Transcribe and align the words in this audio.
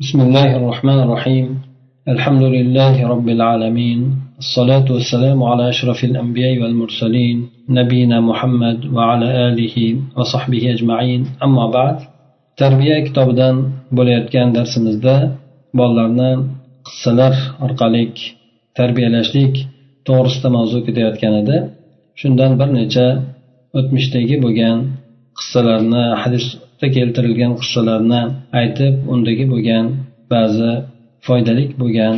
بسم 0.00 0.20
الله 0.20 0.56
الرحمن 0.56 0.98
الرحيم 1.04 1.46
الحمد 2.14 2.42
لله 2.56 2.94
رب 3.12 3.28
العالمين 3.36 4.00
الصلاة 4.38 4.86
والسلام 4.94 5.38
على 5.50 5.68
أشرف 5.68 6.04
الأنبياء 6.04 6.54
والمرسلين 6.62 7.36
نبينا 7.80 8.20
محمد 8.20 8.78
وعلى 8.96 9.28
آله 9.48 9.76
وصحبه 10.16 10.62
أجمعين 10.74 11.20
أما 11.46 11.66
بعد 11.76 11.96
tarbiya 12.60 13.04
kitobidan 13.06 13.56
bo'layotgan 13.96 14.48
darsimizda 14.56 15.16
bolalarni 15.78 16.32
qissalar 16.86 17.34
orqali 17.64 18.04
tarbiyalashlik 18.78 19.54
to'g'risida 20.08 20.48
mavzu 20.56 20.78
ketayotgan 20.86 21.34
edi 21.42 21.56
shundan 22.20 22.52
bir 22.60 22.68
necha 22.78 23.08
o'tmishdagi 23.78 24.36
bo'lgan 24.44 24.76
qissalarni 25.38 26.04
hadisda 26.76 26.88
keltirilgan 26.96 27.52
qissalarni 27.60 28.22
aytib 28.60 28.94
undagi 29.12 29.44
bo'lgan 29.52 29.84
ba'zi 30.32 30.72
foydali 31.26 31.64
bo'lgan 31.80 32.14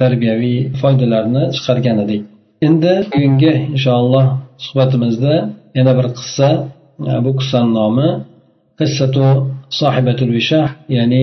tarbiyaviy 0.00 0.58
foydalarni 0.80 1.42
chiqargan 1.54 1.96
edik. 2.04 2.22
Endi 2.66 2.92
bugungi 3.12 3.52
inshaalloh 3.74 4.26
suhbatimizda 4.64 5.34
yana 5.78 5.92
bir 5.98 6.06
qissa 6.18 6.48
e, 7.10 7.12
bu 7.24 7.30
qissani 7.38 7.70
nomi 7.78 8.08
qissatu 8.78 9.26
sohibatul 9.80 10.32
vishah 10.38 10.68
ya'ni 10.96 11.22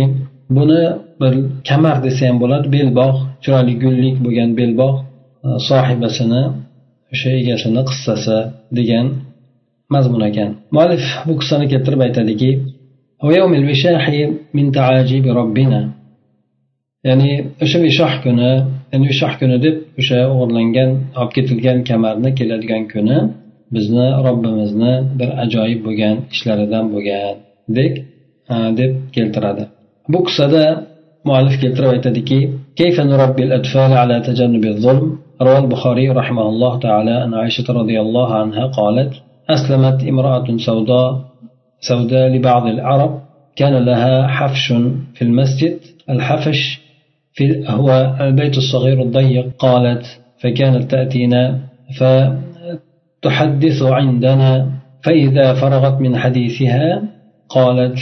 buni 0.56 0.84
bir 1.22 1.34
kamar 1.70 1.98
desa 2.06 2.22
ham 2.28 2.38
bo'ladi 2.44 2.68
belbog' 2.78 3.18
chiroyli 3.44 3.74
gullik 3.84 4.16
bo'lgan 4.26 4.50
belbog' 4.60 4.98
e, 5.46 5.50
sohibasini 5.70 6.44
o'sha 7.14 7.30
egasini 7.42 7.82
qissasi 7.90 8.38
degan 8.78 9.06
mazmun 9.94 10.22
ekan. 10.30 10.50
Muallif 10.76 11.06
bu 11.28 11.34
qissani 11.40 11.66
keltirib 11.72 12.02
aytadiki 12.08 12.50
ya'ni 17.09 17.31
o'sha 17.65 17.79
vishoh 17.87 18.13
kuni 18.25 18.53
ya'ni 18.93 19.07
vishoh 19.13 19.33
kuni 19.41 19.57
deb 19.67 19.77
o'sha 20.01 20.19
o'g'irlangan 20.33 20.91
olib 21.21 21.33
ketilgan 21.37 21.79
kamarni 21.89 22.31
keladigan 22.39 22.83
kuni 22.93 23.19
bizni 23.75 24.07
robbimizni 24.27 24.95
bir 25.19 25.29
ajoyib 25.45 25.81
bo'lgan 25.87 26.17
ishlaridan 26.35 26.85
bo'lgan 26.95 27.35
dek 27.79 27.95
deb 28.81 28.93
keltiradi 29.17 29.65
bu 30.13 30.19
qissada 30.27 30.65
muallif 31.29 31.55
keltirib 31.63 31.91
aytadiki 31.97 32.41
كيف 32.81 32.97
نربي 33.01 33.43
الأطفال 33.49 33.93
على 34.03 34.17
تجنب 34.29 34.65
الظلم 34.73 35.07
روى 35.47 35.59
البخاري 35.65 36.07
رحمه 36.21 36.47
الله 36.53 36.73
تعالى 36.79 37.15
عن 37.25 37.35
عائشة 37.35 37.67
رضي 37.81 37.97
الله 38.05 38.29
عنها 38.41 38.65
قالت 38.79 39.13
أسلمت 39.55 39.99
امرأة 40.13 40.47
سوداء 40.69 41.11
سوداء 41.82 42.28
لبعض 42.28 42.68
العرب 42.68 43.22
كان 43.56 43.86
لها 43.86 44.28
حفش 44.28 44.74
في 45.14 45.22
المسجد. 45.22 45.80
الحفش 46.10 46.80
في 47.34 47.64
هو 47.68 48.16
البيت 48.22 48.58
الصغير 48.58 49.02
الضيق 49.02 49.50
قالت 49.60 50.06
فكانت 50.44 50.92
تأتينا 50.92 51.60
فتحدث 52.00 53.82
عندنا 53.82 54.72
فإذا 55.04 55.54
فرغت 55.54 56.02
من 56.02 56.18
حديثها 56.18 57.04
قالت 57.50 58.00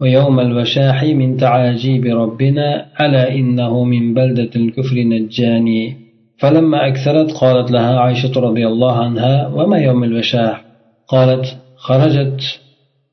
ويوم 0.00 0.40
الوشاح 0.40 1.02
من 1.02 1.36
تعاجيب 1.36 2.04
ربنا 2.04 2.86
ألا 3.00 3.34
إنه 3.34 3.84
من 3.84 4.14
بلدة 4.14 4.50
الكفر 4.56 4.96
نجاني؟ 4.96 5.96
فلما 6.38 6.88
أكثرت 6.88 7.32
قالت 7.32 7.70
لها 7.70 8.00
عائشة 8.00 8.40
رضي 8.40 8.66
الله 8.66 9.04
عنها 9.04 9.46
وما 9.46 9.78
يوم 9.78 10.04
الوشاح؟ 10.04 10.64
قالت 11.08 11.56
خرجت 11.76 12.60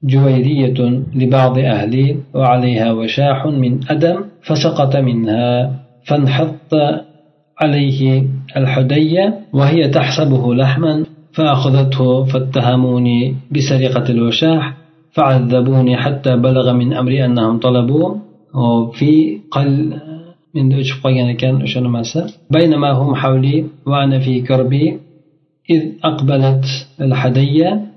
جويرية 0.04 1.04
لبعض 1.16 1.58
أهلي 1.58 2.18
وعليها 2.34 2.92
وشاح 2.92 3.46
من 3.46 3.80
أدم 3.90 4.18
فسقط 4.42 4.96
منها 4.96 5.72
فانحط 6.04 6.72
عليه 7.62 8.24
الحدية 8.58 9.40
وهي 9.54 9.88
تحسبه 9.88 10.56
لحما 10.56 11.06
فأخذته 11.34 12.24
فاتهموني 12.24 13.36
بسرقة 13.52 14.12
الوشاح 14.12 14.74
فعذبوني 15.12 15.98
حتى 15.98 16.36
بلغ 16.36 16.74
من 16.74 16.94
أمري 16.94 17.26
أنهم 17.26 17.60
طلبوا 17.60 18.16
في 18.94 19.40
قل 19.52 20.00
من 20.54 20.70
ekan 21.34 21.66
o'sha 21.66 21.82
nimasi 21.82 22.30
بينما 22.50 22.92
هم 22.92 23.16
حولي 23.16 23.66
وأنا 23.86 24.20
في 24.20 24.42
كربي 24.42 25.00
إذ 25.70 25.82
أقبلت 26.04 26.66
الحدية 27.02 27.93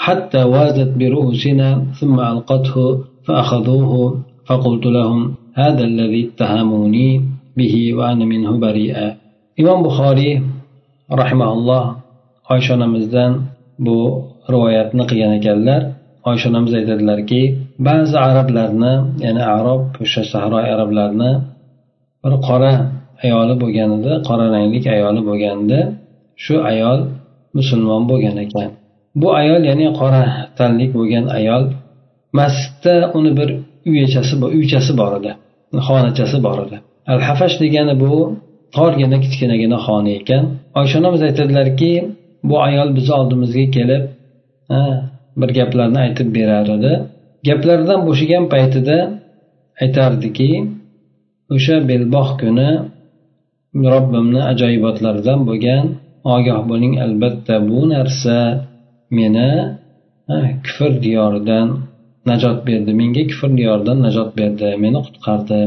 حتى 0.00 0.42
وازت 0.54 0.90
برؤوسنا 0.98 1.68
ثم 1.98 2.16
ألقته 2.20 2.76
فأخذوه 3.24 3.92
فقلت 4.46 4.84
لهم 4.86 5.34
هذا 5.54 5.84
الذي 5.84 6.20
اتهموني 6.26 7.08
به 7.56 7.74
وأنا 7.96 8.24
منه 8.24 8.50
بريئا 8.64 9.08
إمام 9.60 9.78
بخاري 9.82 10.42
رحمه 11.12 11.52
الله 11.52 11.82
oysha 12.50 12.74
onamizdan 12.78 13.32
bu 13.86 13.96
rivoyatni 14.52 15.02
qilgan 15.10 15.32
ekanlar 15.38 15.80
oysha 16.30 16.46
onamiz 16.50 16.72
aytadilarki 16.80 17.40
ba'zi 17.88 18.16
arablarni 18.28 18.94
ya'ni 19.24 19.42
arob 19.56 19.82
o'sha 20.04 20.22
sahroy 20.32 20.64
arablarni 20.74 21.30
bir 22.22 22.32
qora 22.48 22.72
ayoli 23.24 23.54
bo'lganida 23.62 24.12
qora 24.28 24.44
ranglik 24.54 24.84
ayoli 24.96 25.20
bo'lganda 25.28 25.78
shu 26.44 26.54
ayol 26.72 26.98
musulmon 27.58 28.02
bo'lgan 28.10 28.36
ekan 28.44 28.70
Bu 29.19 29.27
ayol 29.41 29.61
ya'ni 29.69 29.87
qora 29.99 30.23
tanlik 30.57 30.89
bo'lgan 30.97 31.25
ayol 31.37 31.63
masjidda 32.39 32.95
uni 33.17 33.31
bir 33.39 33.49
uyachasi 33.89 34.33
uychasi 34.57 34.91
bor 35.01 35.11
edi 35.19 35.31
xonachasi 35.87 36.37
bor 36.45 36.57
edi. 36.65 36.77
Al 37.11 37.19
hafash 37.27 37.55
degani 37.63 37.95
bu 38.03 38.13
torgina 38.75 39.17
kichkinagina 39.23 39.77
xona 39.85 40.11
ekan. 40.19 40.43
Oysha 40.79 40.95
onamiz 41.01 41.21
aytadilarki 41.27 41.91
bu 42.49 42.55
ayol 42.67 42.89
bizni 42.97 43.13
oldimizga 43.19 43.65
kelib 43.75 44.03
bir 45.39 45.49
gaplarni 45.57 45.99
aytib 46.05 46.27
berar 46.37 46.67
edi. 46.77 46.93
Gaplardan 47.47 47.99
bo'shagan 48.07 48.43
paytida 48.53 48.97
aytardiki 49.83 50.51
o'sha 51.55 51.75
belbog' 51.89 52.31
kuni 52.41 52.69
robbimni 53.93 54.41
ajoyibotlaridan 54.51 55.39
bo'lgan 55.49 55.85
ogoh 56.35 56.59
bo'ling 56.69 56.93
albatta 57.05 57.55
bu 57.69 57.79
narsa 57.93 58.37
meni 59.17 59.49
kufr 60.65 60.91
diyoridan 61.05 61.67
najot 62.29 62.59
berdi. 62.67 62.91
Menga 63.01 63.23
kufr 63.31 63.49
diyoridan 63.59 63.97
najot 64.05 64.31
berdi. 64.39 64.69
Meni 64.83 64.99
qutqardi. 65.05 65.59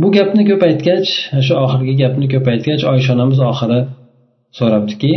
Bu 0.00 0.08
gapni 0.16 0.42
ko'p 0.50 0.62
aytgach 0.68 1.08
shu 1.46 1.54
oxirgi 1.64 1.94
gapni 2.02 2.26
ko'p 2.32 2.46
aytgach 2.52 2.82
oysha 2.92 3.10
onamiz 3.16 3.40
oxiri 3.50 3.80
so'rabdiki 4.58 5.12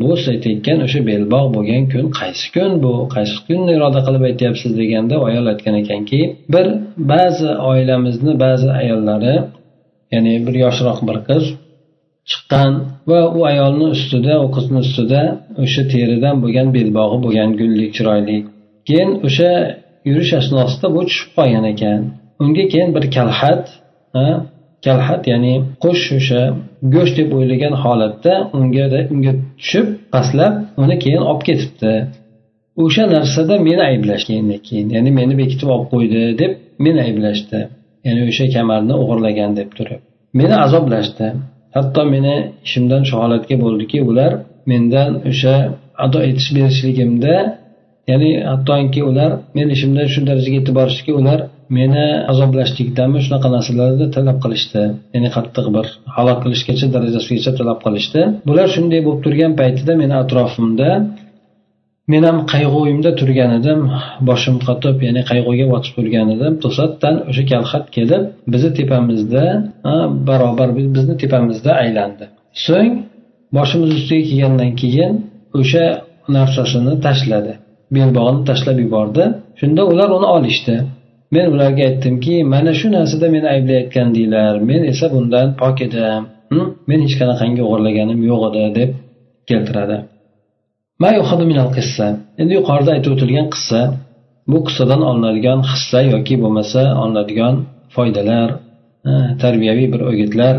bu 0.00 0.08
siz 0.18 0.28
aytayotgan 0.34 0.78
o'sha 0.86 1.00
belbog' 1.10 1.48
bo'lgan 1.56 1.82
kun 1.92 2.06
qaysi 2.20 2.46
kun 2.54 2.72
bu? 2.84 2.94
Qaysi 3.14 3.36
kunni 3.46 3.70
iroda 3.76 4.00
qilib 4.06 4.22
aytyapsiz 4.30 4.72
deganda 4.80 5.14
ayol 5.28 5.46
aytgan 5.52 5.74
ekanki 5.82 6.20
bir 6.54 6.66
ba'zi 7.12 7.50
oilamizni 7.70 8.32
ba'zi 8.44 8.68
ayollari 8.80 9.36
ya'ni 10.12 10.34
bir 10.46 10.54
yoshroq 10.64 10.98
bir 11.08 11.18
qiz 11.28 11.44
chiqqan 12.30 12.72
va 13.10 13.20
u 13.38 13.40
ayolni 13.50 13.86
ustida 13.96 14.34
u 14.44 14.48
qizni 14.56 14.78
ustida 14.86 15.22
o'sha 15.62 15.82
teridan 15.92 16.36
bo'lgan 16.42 16.68
belbog'i 16.76 17.18
bo'lgan 17.24 17.50
gullik 17.60 17.90
chiroyli. 17.96 18.38
Keyin 18.88 19.10
o'sha 19.28 19.50
yurish 20.08 20.32
asnosida 20.40 20.86
bu 20.96 21.00
tushib 21.08 21.30
qolgan 21.38 21.64
ekan. 21.72 22.00
Unga 22.44 22.64
keyin 22.72 22.90
bir 22.96 23.04
kalxat 23.16 23.64
kalxat 24.86 25.22
ya'ni 25.32 25.54
qush 25.84 26.04
o'sha 26.18 26.42
go'sht 26.94 27.14
deb 27.20 27.30
o'ylagan 27.38 27.74
holatda 27.82 28.34
unga 28.58 28.84
unga 29.14 29.32
tushib 29.60 29.86
pastlab 30.14 30.54
uni 30.82 30.96
keyin 31.04 31.22
olib 31.30 31.42
ketibdi. 31.48 31.92
O'sha 32.84 33.04
narsada 33.14 33.54
meni 33.68 33.82
ayblashgan 33.90 34.46
keyin 34.68 34.88
ya'ni 34.96 35.10
meni 35.20 35.34
bekitib 35.42 35.68
olib 35.74 35.88
qo'ydi 35.94 36.22
deb 36.42 36.52
meni 36.84 37.00
ayblashdi. 37.06 37.60
Ya'ni 38.06 38.20
o'sha 38.30 38.44
kamarni 38.54 38.94
o'g'irlagan 39.02 39.50
deb 39.60 39.70
turib. 39.78 40.00
Meni 40.40 40.54
azoblashdi. 40.64 41.26
Hatto 41.76 42.02
meni 42.14 42.34
ishimdan 42.66 43.02
shu 43.08 43.14
holatga 43.22 43.56
bo'ldiki 43.64 43.98
ular 44.10 44.32
mendan 44.70 45.10
o'sha 45.30 45.54
ado 46.04 46.18
etish 46.28 46.50
berishligimda 46.56 47.34
ya'ni 48.10 48.30
hattoki 48.50 49.00
ular 49.10 49.30
meni 49.56 49.70
ishimdan 49.76 50.06
shu 50.14 50.20
darajaga 50.28 50.56
yetib 50.60 50.74
borishdiki 50.80 51.12
ular 51.20 51.38
meni 51.78 52.04
azoblashlikdanmi 52.32 53.18
shunaqa 53.24 53.48
narsalarni 53.56 54.06
talab 54.16 54.38
qilishdi. 54.44 54.82
Ya'ni 55.14 55.28
qattiq 55.36 55.66
bir 55.76 55.86
halok 56.16 56.38
qilishgacha 56.44 56.86
darajasigacha 56.94 57.52
talab 57.60 57.78
qilishdi. 57.86 58.20
Bular 58.48 58.66
shunday 58.74 59.00
bo'lib 59.06 59.20
turgan 59.26 59.52
paytida 59.60 59.92
meni 60.02 60.14
atrofimda 60.22 60.88
men 62.12 62.22
ham 62.28 62.38
qayg'uyimda 62.52 63.10
turgan 63.20 63.50
edim 63.58 63.80
boshim 64.28 64.56
qotib 64.66 64.96
ya'ni 65.06 65.22
qayg'uga 65.30 65.66
botib 65.74 65.92
turgan 65.98 66.28
edim. 66.34 66.52
To'satdan 66.64 67.14
o'sha 67.30 67.44
kalxat 67.52 67.84
kelib 67.96 68.22
bizni 68.52 68.70
tepamizda 68.80 69.44
barobar 70.28 70.68
bizni 70.96 71.14
tepamizda 71.22 71.70
aylandi. 71.82 72.24
So'ng 72.66 72.92
boshimiz 73.56 73.90
ustiga 73.98 74.24
kelgandan 74.30 74.72
keyin 74.82 75.12
o'sha 75.60 75.84
narsasini 76.36 76.94
tashladi. 77.06 77.52
Belbog'ini 77.96 78.42
tashlab 78.50 78.78
yubordi. 78.84 79.24
Shunda 79.60 79.82
ular 79.92 80.08
uni 80.18 80.28
olishdi. 80.36 80.76
Men 81.34 81.46
ularga 81.54 81.82
aytdimki 81.90 82.34
mana 82.54 82.72
shu 82.80 82.86
narsada 82.96 83.26
meni 83.34 83.48
ayblayotgandinglar 83.54 84.54
men 84.70 84.80
esa 84.92 85.06
bundan 85.14 85.48
pok 85.60 85.76
edim. 85.86 86.22
Hm? 86.52 86.66
Men 86.88 86.98
hech 87.04 87.14
qanaqangi 87.20 87.62
o'g'irlaganim 87.66 88.20
yo'q 88.30 88.42
edi 88.50 88.64
deb 88.78 88.90
keltiradi. 89.50 89.96
Endi 92.40 92.52
yuqorida 92.58 92.90
aytib 92.96 93.10
o'tilgan 93.14 93.46
qissa 93.54 93.80
bu 94.50 94.58
qissadan 94.66 95.00
olinadigan 95.10 95.60
hissa 95.70 96.00
yoki 96.14 96.34
bo'lmasa 96.42 96.82
olinadigan 97.02 97.54
foydalar 97.94 98.48
tarbiyaviy 99.42 99.88
bir 99.94 100.00
o'gitlar 100.10 100.56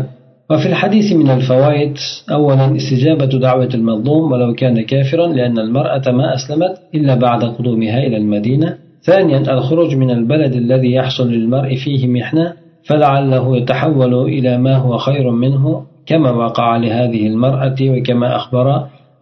وفي 0.50 0.66
الحديث 0.72 1.08
من 1.20 1.28
الفوائد 1.36 1.94
أولا 2.36 2.66
استجابة 2.80 3.32
دعوة 3.46 3.72
المظلوم 3.80 4.24
ولو 4.32 4.50
كان 4.60 4.76
كافرا 4.92 5.26
لأن 5.36 5.56
المرأة 5.66 6.06
ما 6.18 6.26
أسلمت 6.36 6.74
إلا 6.96 7.14
بعد 7.26 7.40
قدومها 7.56 7.98
إلى 8.06 8.16
المدينة. 8.22 8.68
ثانيا 9.08 9.38
الخروج 9.54 9.90
من 10.02 10.10
البلد 10.10 10.54
الذي 10.64 10.90
يحصل 10.98 11.26
للمرء 11.34 11.70
فيه 11.84 12.02
محنة 12.16 12.46
فلعله 12.88 13.56
يتحول 13.56 14.14
إلى 14.36 14.52
ما 14.58 14.74
هو 14.76 14.92
خير 15.06 15.30
منه 15.30 15.64
كما 16.06 16.30
وقع 16.30 16.76
لهذه 16.76 17.26
المرأة 17.26 17.78
وكما 17.92 18.36
أخبر 18.36 18.66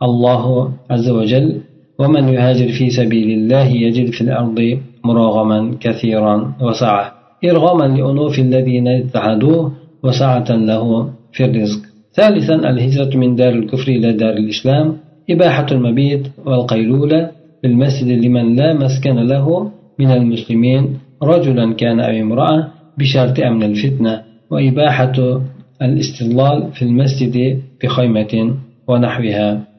الله 0.02 0.72
عز 0.90 1.10
وجل 1.10 1.60
ومن 1.98 2.28
يهاجر 2.28 2.68
في 2.68 2.90
سبيل 2.90 3.38
الله 3.38 3.66
يجد 3.66 4.10
في 4.10 4.20
الأرض 4.20 4.78
مراغما 5.04 5.76
كثيرا 5.80 6.54
وسعة 6.60 7.12
إرغاما 7.44 7.84
لأنوف 7.84 8.38
الذين 8.38 8.88
اتحدوه 8.88 9.72
وسعة 10.02 10.50
له 10.50 11.10
في 11.32 11.44
الرزق. 11.44 11.80
ثالثا 12.14 12.54
الهجرة 12.54 13.16
من 13.16 13.34
دار 13.36 13.52
الكفر 13.52 13.88
إلى 13.88 14.12
دار 14.12 14.32
الإسلام 14.32 14.96
إباحة 15.30 15.66
المبيت 15.72 16.26
والقيلولة 16.46 17.30
في 17.62 17.66
المسجد 17.68 18.24
لمن 18.24 18.56
لا 18.56 18.74
مسكن 18.74 19.16
له 19.16 19.70
من 19.98 20.10
المسلمين. 20.10 20.98
رجلا 21.22 21.74
كان 21.74 22.00
أو 22.00 22.10
امرأة 22.10 22.68
بشرط 22.98 23.40
أمن 23.40 23.62
الفتنة 23.62 24.22
وإباحة 24.50 25.40
الاستظلال 25.82 26.72
في 26.72 26.82
المسجد 26.82 27.60
بخيمة 27.82 28.54
ونحوها. 28.88 29.73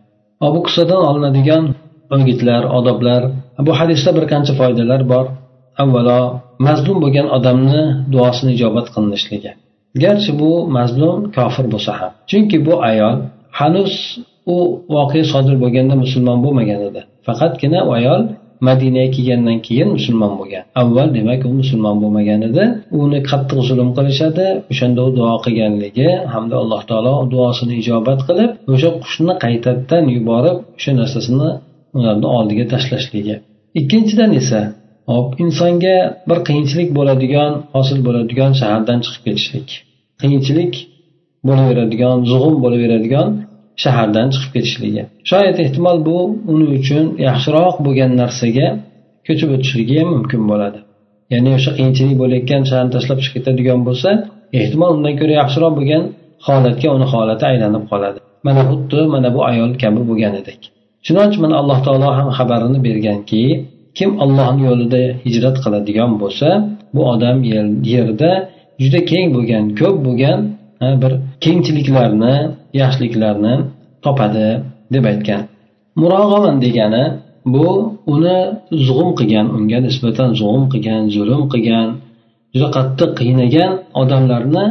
va 0.46 0.50
bu 0.56 0.60
qissadan 0.68 1.02
olinadigan 1.10 1.64
o'rgitlar 2.16 2.62
odoblar 2.78 3.22
bu 3.68 3.72
hadisda 3.80 4.10
bir 4.18 4.26
qancha 4.32 4.54
foydalar 4.60 5.02
bor. 5.14 5.26
Avvalo 5.84 6.22
mazlum 6.68 6.98
bo'lgan 7.04 7.28
odamni 7.38 7.84
duosini 8.14 8.52
ijobat 8.58 8.88
qilinishligi. 8.94 9.52
Garchi 10.04 10.32
bu 10.42 10.52
mazlum 10.78 11.18
kofir 11.38 11.66
bo'lsa 11.74 11.92
ham. 12.00 12.12
Chunki 12.30 12.58
bu 12.68 12.74
ayol 12.90 13.18
hanuz 13.60 13.94
u 14.54 14.58
voqea 14.96 15.26
sodir 15.34 15.56
bo'lganda 15.64 15.96
musulmon 16.04 16.38
bo'lmagan 16.46 16.80
edi. 16.90 17.02
Faqatgina 17.28 17.80
u 17.90 17.92
ayol 18.00 18.22
madinaga 18.68 19.12
kelgandan 19.16 19.58
keyin 19.68 19.90
musulmon 19.98 20.34
bo'lgan. 20.40 20.64
Avval 20.82 21.10
demak 21.18 21.42
u 21.50 21.52
musulmon 21.62 21.96
bo'lmagan 22.04 22.40
edi. 22.50 22.64
Uni 23.02 23.20
qattiq 23.30 23.60
zulm 23.70 23.90
qilishadi 23.98 24.46
o'shanda 24.72 25.00
u 25.08 25.10
duo 25.18 25.34
qilganligi 25.46 26.10
hamda 26.34 26.56
alloh 26.64 26.82
taolo 26.90 27.14
duosini 27.34 27.74
ijobat 27.82 28.20
qilib 28.28 28.52
o'sha 28.74 28.90
qushni 29.04 29.34
qaytadan 29.44 30.04
yuborib 30.16 30.58
o'sha 30.78 30.92
narsasini 31.02 31.50
ularni 31.98 32.28
oldiga 32.38 32.66
tashlashligi 32.74 33.36
ikkinchidan 33.80 34.32
esa 34.42 34.60
hop 35.12 35.30
insonga 35.44 35.96
bir 36.30 36.40
qiyinchilik 36.48 36.90
bo'ladigan 36.98 37.52
hosil 37.76 38.00
bo'ladigan 38.08 38.52
shahardan 38.62 39.00
chiqib 39.06 39.24
ketishlik. 39.28 39.68
Qiyinchilik 40.22 40.74
bo'laveradigan 41.48 42.18
zug'um 42.32 42.56
bo'laveradigan 42.64 43.30
shahardan 43.84 44.28
chiqib 44.34 44.52
ketishligi. 44.56 45.04
Shoyat 45.30 45.58
ehtimol 45.64 45.98
bu 46.08 46.18
uning 46.52 46.72
uchun 46.80 47.06
yaxshiroq 47.28 47.76
bo'lgan 47.86 48.12
narsaga 48.22 48.68
ko'chib 49.28 49.50
o'tishligi 49.56 49.96
ham 50.02 50.10
mumkin 50.16 50.42
bo'ladi. 50.52 50.80
Ya'ni 51.34 51.50
o'sha 51.58 51.72
qiyinchilik 51.78 52.18
bo'layotgan 52.22 52.62
shaharni 52.70 52.92
tashlab 52.96 53.20
chiqib 53.24 53.36
ketadigan 53.38 53.80
bo'lsa 53.88 54.10
ehtimol 54.60 54.92
undan 54.98 55.14
ko'ra 55.20 55.34
yaxshiroq 55.42 55.74
bo'lgan 55.80 56.04
holatga 56.48 56.88
uni 56.96 57.08
holati 57.14 57.44
aylanib 57.52 57.84
qoladi. 57.92 58.20
Mana 58.48 58.62
xuddi 58.70 59.02
mana 59.14 59.30
bu 59.36 59.40
ayol 59.52 59.72
kabi 59.84 60.02
bo'lgan 60.10 60.34
edik. 60.42 60.62
Chunonchi 61.06 61.38
mana 61.44 61.56
alloh 61.62 61.80
taolo 61.86 62.10
ham 62.18 62.30
xabarini 62.38 62.80
berganki 62.88 63.44
kim 63.98 64.10
ollohni 64.24 64.62
yo'lida 64.70 65.02
hijrat 65.26 65.56
qiladigan 65.64 66.12
bo'lsa 66.22 66.50
bu 66.96 67.02
odam 67.14 67.38
yerda 67.94 68.32
juda 68.82 69.00
keng 69.12 69.28
bo'lgan 69.36 69.64
ko'p 69.80 69.98
bo'lgan 70.08 70.40
bir 71.02 71.12
kengchiliklarni 71.44 72.36
yaxshiliklarni 72.82 73.54
topadi 74.06 74.48
deb 74.94 75.04
aytgan. 75.12 75.42
Murog'aman 76.02 76.56
degani 76.66 77.04
bu 77.54 77.68
uni 78.14 78.38
zug'um 78.88 79.10
qilgan 79.20 79.48
unga 79.58 79.80
nisbatan 79.88 80.30
zug'um 80.40 80.64
qilgan 80.74 81.04
zulm 81.16 81.44
qilgan 81.54 81.88
juda 82.54 82.68
qattiq 82.78 83.12
qiynagan 83.20 83.72
odamlarni 84.02 84.66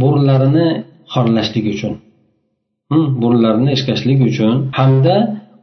burunlarini 0.00 0.68
xorlashlik 1.14 1.66
uchun. 1.74 1.92
Burunlarini 3.22 3.70
eshkashlik 3.76 4.18
uchun 4.30 4.54
hamda 4.78 5.16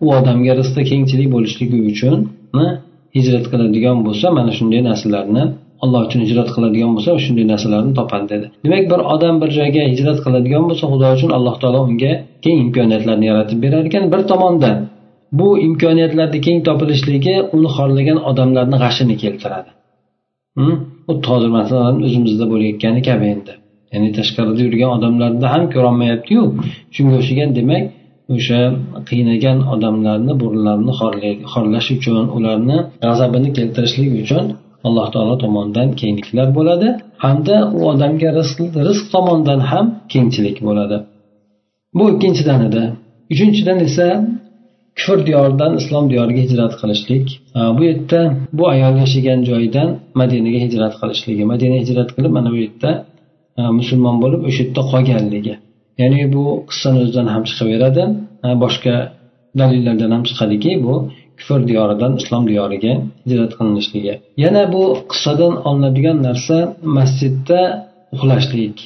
u 0.03 0.07
odamga 0.17 0.53
rizqda 0.59 0.81
kengchilik 0.91 1.27
bo'lishligi 1.35 1.79
uchun 1.91 2.17
hijrat 3.15 3.45
qiladigan 3.51 3.97
bo'lsa 4.05 4.27
mana 4.37 4.51
shunday 4.57 4.81
narsalarni 4.89 5.43
alloh 5.83 6.01
uchun 6.07 6.21
hijrat 6.25 6.49
qiladigan 6.55 6.91
bo'lsa 6.95 7.11
shunday 7.25 7.45
narsalarni 7.53 7.93
topadi 7.99 8.25
dedi. 8.33 8.45
Demak 8.65 8.83
bir 8.91 8.99
odam 9.13 9.35
bir 9.41 9.49
joyga 9.57 9.83
hijrat 9.93 10.17
qiladigan 10.25 10.63
bo'lsa 10.69 10.85
xudo 10.91 11.07
uchun 11.17 11.29
alloh 11.37 11.55
taolo 11.61 11.79
unga 11.89 12.11
keng 12.43 12.57
imkoniyatlarni 12.65 13.25
yaratib 13.31 13.59
berar 13.65 13.83
ekan. 13.89 14.03
Bir 14.13 14.21
tomondan 14.31 14.77
bu 15.39 15.47
imkoniyatlarni 15.67 16.39
keng 16.47 16.59
topilishligi 16.67 17.35
uni 17.55 17.69
xorlagan 17.77 18.19
odamlarni 18.29 18.77
g'ashini 18.83 19.15
keltiradi. 19.23 19.69
Hm? 20.57 20.75
Xuddi 21.07 21.25
hozir 21.31 21.51
masalan 21.59 21.95
o'zimizda 22.05 22.45
bo'layotgani 22.53 23.01
kabi 23.09 23.25
endi. 23.35 23.53
Ya'ni 23.93 24.09
tashqarida 24.17 24.61
yurgan 24.67 24.91
odamlarni 24.97 25.47
ham 25.53 25.63
ko'rolmayaptiyu. 25.73 26.41
Shunga 26.95 27.15
o'xshagan 27.19 27.49
demak 27.59 27.83
o'sha 28.35 28.61
qiynagan 29.09 29.57
odamlarni 29.73 30.33
burunlarini 30.41 30.93
xorlash 31.53 31.89
uchun 31.97 32.25
ularni 32.37 32.77
g'azabini 33.03 33.49
keltirishlik 33.57 34.11
uchun 34.23 34.45
alloh 34.87 35.07
taolo 35.13 35.35
tomonidan 35.43 35.87
kengliklar 36.01 36.47
bo'ladi 36.57 36.87
hamda 37.23 37.55
u 37.77 37.79
odamga 37.91 38.29
rizq 38.39 38.57
rizq 38.87 39.05
tomonidan 39.15 39.59
ham 39.71 39.85
kengchilik 40.13 40.57
bo'ladi. 40.67 40.97
Bu 41.97 42.03
ikkinchidan 42.13 42.59
edi. 42.67 42.83
Uchinchidan 43.33 43.77
esa 43.87 44.07
kufr 44.97 45.19
diyoridan 45.27 45.71
islom 45.81 46.05
diyoriga 46.11 46.41
hijrat 46.45 46.73
qilishlik. 46.81 47.25
Bu 47.77 47.81
yerda 47.89 48.19
bu 48.57 48.63
ayol 48.73 48.95
yashagan 49.03 49.39
joyidan 49.49 49.89
madinaga 50.21 50.59
hijrat 50.65 50.93
qilishligi 51.01 51.43
madina 51.53 51.75
hijrat 51.83 52.09
qilib 52.15 52.31
mana 52.37 52.49
bu 52.53 52.57
yerda 52.65 52.91
musulmon 53.79 54.15
bo'lib 54.23 54.41
o'sha 54.47 54.59
yerda 54.63 54.81
qolganligi. 54.91 55.53
Ya'ni 56.01 56.19
bu 56.35 56.43
qissani 56.69 56.97
o'zidan 57.03 57.27
ham 57.33 57.43
chiqaveradi. 57.49 58.03
Boshqa 58.63 58.95
dalillardan 59.59 60.11
ham 60.15 60.23
chiqadiki 60.29 60.71
bu 60.85 60.95
kufr 61.41 61.59
diyoridan 61.69 62.11
islom 62.21 62.43
diyoriga 62.51 62.93
hijrat 63.25 63.51
qilinishligi. 63.57 64.13
Yana 64.43 64.63
bu 64.73 64.83
qissadan 65.11 65.53
olinadigan 65.67 66.17
narsa 66.27 66.57
masjidda 66.97 67.59
uxlashlik 68.15 68.77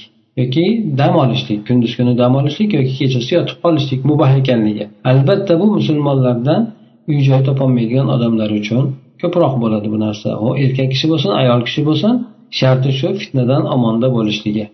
yoki 0.41 0.65
dam 0.99 1.13
olishlik 1.23 1.59
kunduz 1.67 1.91
kuni 1.97 2.13
dam 2.21 2.33
olishlik 2.39 2.69
yoki 2.77 2.93
kechasi 2.99 3.31
yotib 3.37 3.57
qolishlik 3.65 4.01
mubah 4.09 4.31
ekanligi. 4.41 4.85
Albatta 5.11 5.53
bu 5.61 5.65
musulmonlardan 5.77 6.61
uy 7.09 7.19
joy 7.27 7.41
topolmaydigan 7.47 8.07
odamlar 8.15 8.49
uchun 8.59 8.83
ko'proq 9.21 9.53
bo'ladi 9.63 9.87
bu 9.93 9.97
narsa. 10.05 10.29
U 10.45 10.47
erkak 10.63 10.87
kishi 10.93 11.05
bo'lsin 11.11 11.31
ayol 11.41 11.59
kishi 11.67 11.81
bo'lsin 11.87 12.13
sharti 12.59 12.89
shu 12.99 13.07
fitnadan 13.21 13.63
omonda 13.75 14.07
bo'lishligi. 14.17 14.65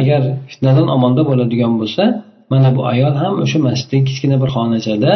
Agar 0.00 0.22
fitnadan 0.50 0.86
omonda 0.94 1.22
bo'ladigan 1.30 1.72
bo'lsa 1.80 2.04
mana 2.52 2.68
bu 2.76 2.82
ayol 2.92 3.14
ham 3.22 3.34
o'sha 3.44 3.58
masjidda 3.66 3.98
kichkina 4.08 4.36
bir 4.42 4.50
xonachada 4.56 5.12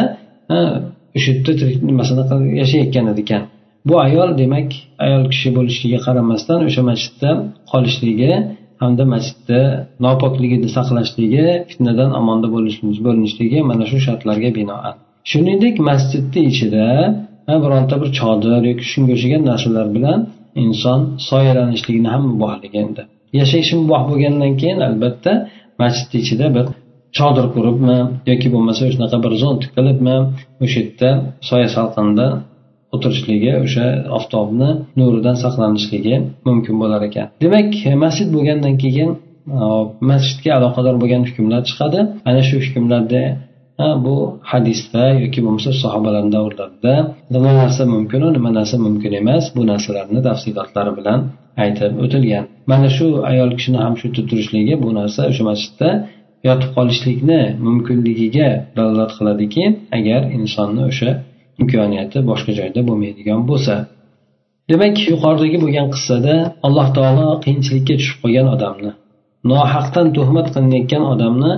o'sha 1.15 1.29
yerda 1.35 1.51
nimasini 1.89 2.23
yashayotgan 2.61 3.05
ekan 3.23 3.43
bu 3.87 3.95
ayol 4.07 4.29
demak 4.41 4.69
ayol 5.05 5.23
kishi 5.33 5.49
bo'lishligiga 5.57 5.99
qaramasdan 6.07 6.59
o'sha 6.67 6.81
masjidda 6.89 7.29
qolishligi 7.71 8.31
hamda 8.81 9.03
masjidda 9.13 9.59
nopokligini 10.05 10.69
saqlashligi 10.77 11.45
fitnadan 11.69 12.11
omonda 12.19 12.47
bo'linishligi 13.05 13.59
mana 13.69 13.83
shu 13.91 13.97
shartlarga 14.05 14.49
binoan. 14.59 14.95
Shuningdek 15.31 15.75
masjidni 15.89 16.41
ichida 16.51 16.85
bironta 17.63 17.95
bir 18.01 18.09
chodir 18.19 18.61
yoki 18.69 18.85
shunga 18.91 19.11
o'xshagan 19.15 19.43
narsalar 19.51 19.87
bilan 19.95 20.19
inson 20.63 20.99
soyalanishligini 21.29 22.09
ham 22.13 22.23
mubohligi 22.31 22.77
endi. 22.85 23.01
Yashashi 23.39 23.73
muboh 23.81 24.01
bo'lgandan 24.09 24.53
keyin 24.61 24.79
albatta 24.87 25.31
masjidni 25.81 26.17
ichida 26.23 26.45
bir 26.55 26.65
chodir 27.17 27.45
quribmi 27.55 27.97
yoki 28.31 28.47
bo'lmasa 28.53 28.83
shunaqa 28.93 29.17
bir 29.25 29.33
zont 29.43 29.63
qilibmi 29.75 30.17
o'sha 30.65 30.79
yerda 30.83 31.09
soya 31.49 31.69
salqinda 31.75 32.27
o'tirishligi 32.95 33.51
o'sha 33.65 33.85
oftobni 34.17 34.69
nuridan 34.99 35.35
saqlanishligi 35.43 36.15
mumkin 36.47 36.75
bo'lar 36.81 37.01
ekan. 37.09 37.25
Demak 37.43 37.71
masjid 38.03 38.27
bo'lgandan 38.35 38.75
keyin 38.83 39.09
masjidga 40.11 40.51
aloqador 40.59 40.95
bo'lgan 41.01 41.21
hukmlar 41.27 41.61
chiqadi. 41.69 41.99
Ana 42.29 42.41
shu 42.47 42.55
hukmlarda 42.65 43.21
bu 44.05 44.15
hadisda 44.51 45.03
yoki 45.23 45.39
bo'lmasa 45.45 45.71
sahobalarni 45.83 46.31
davrlarida 46.37 46.93
nima 47.35 47.51
narsa 47.61 47.83
mumkinu 47.93 48.27
nima 48.37 48.49
narsa 48.57 48.75
mumkin 48.85 49.11
emas 49.21 49.45
bu 49.55 49.61
narsalarni 49.71 50.19
tafsilotlari 50.27 50.91
bilan 50.99 51.19
aytib 51.63 51.91
o'tilgan. 52.03 52.43
Mana 52.71 52.89
shu 52.97 53.07
ayol 53.31 53.51
kishini 53.57 53.79
ham 53.83 53.93
shu 54.01 54.07
yerda 54.17 54.73
bu 54.83 54.89
narsa 54.99 55.21
o'sha 55.31 55.43
masjidda 55.49 55.89
yotib 56.47 56.69
qolishlikni 56.77 57.41
mumkinligiga 57.65 58.49
dalolat 58.77 59.11
qiladiki 59.17 59.63
agar 59.97 60.21
insonni 60.37 60.83
o'sha 60.91 61.09
imkoniyati 61.61 62.17
boshqa 62.29 62.51
joyda 62.59 62.81
bo'lmaydigan 62.89 63.41
bo'lsa. 63.49 63.75
Demak 64.71 64.95
yuqoridagi 65.11 65.57
bo'lgan 65.63 65.87
qissada 65.95 66.35
alloh 66.67 66.87
taolo 66.97 67.27
qiyinchilikka 67.43 67.93
tushib 67.99 68.17
qolgan 68.23 68.47
odamni 68.55 68.91
nohaqdan 69.51 70.07
tuhmat 70.17 70.47
qilinayotgan 70.53 71.03
odamni 71.13 71.53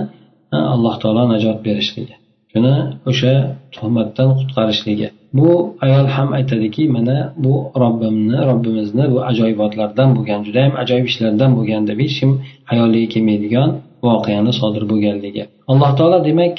alloh 0.74 0.94
taolo 1.02 1.22
najot 1.32 1.58
berishligi 1.66 2.14
shuni 2.52 2.74
o'sha 3.10 3.32
tuhmatdan 3.74 4.28
qutqarishligi. 4.38 5.08
Bu 5.38 5.50
ayol 5.84 6.06
ham 6.16 6.28
aytadiki 6.38 6.82
mana 6.96 7.18
bu 7.44 7.54
robbimni 7.82 8.38
robbimizni 8.50 9.04
bu 9.12 9.18
ajoyibotlardan 9.30 10.08
bo'lgan 10.16 10.40
judayam 10.46 10.74
ajoyib 10.82 11.06
ishlardan 11.10 11.50
bo'lgan 11.58 11.82
deb 11.90 11.98
hech 12.04 12.16
kim 12.20 12.30
hayoliga 12.70 13.08
kelmaydigan 13.14 13.70
voqeani 14.06 14.52
sodir 14.60 14.84
bo'lganligi. 14.92 15.44
Alloh 15.72 15.90
taolo 15.98 16.18
demak 16.28 16.56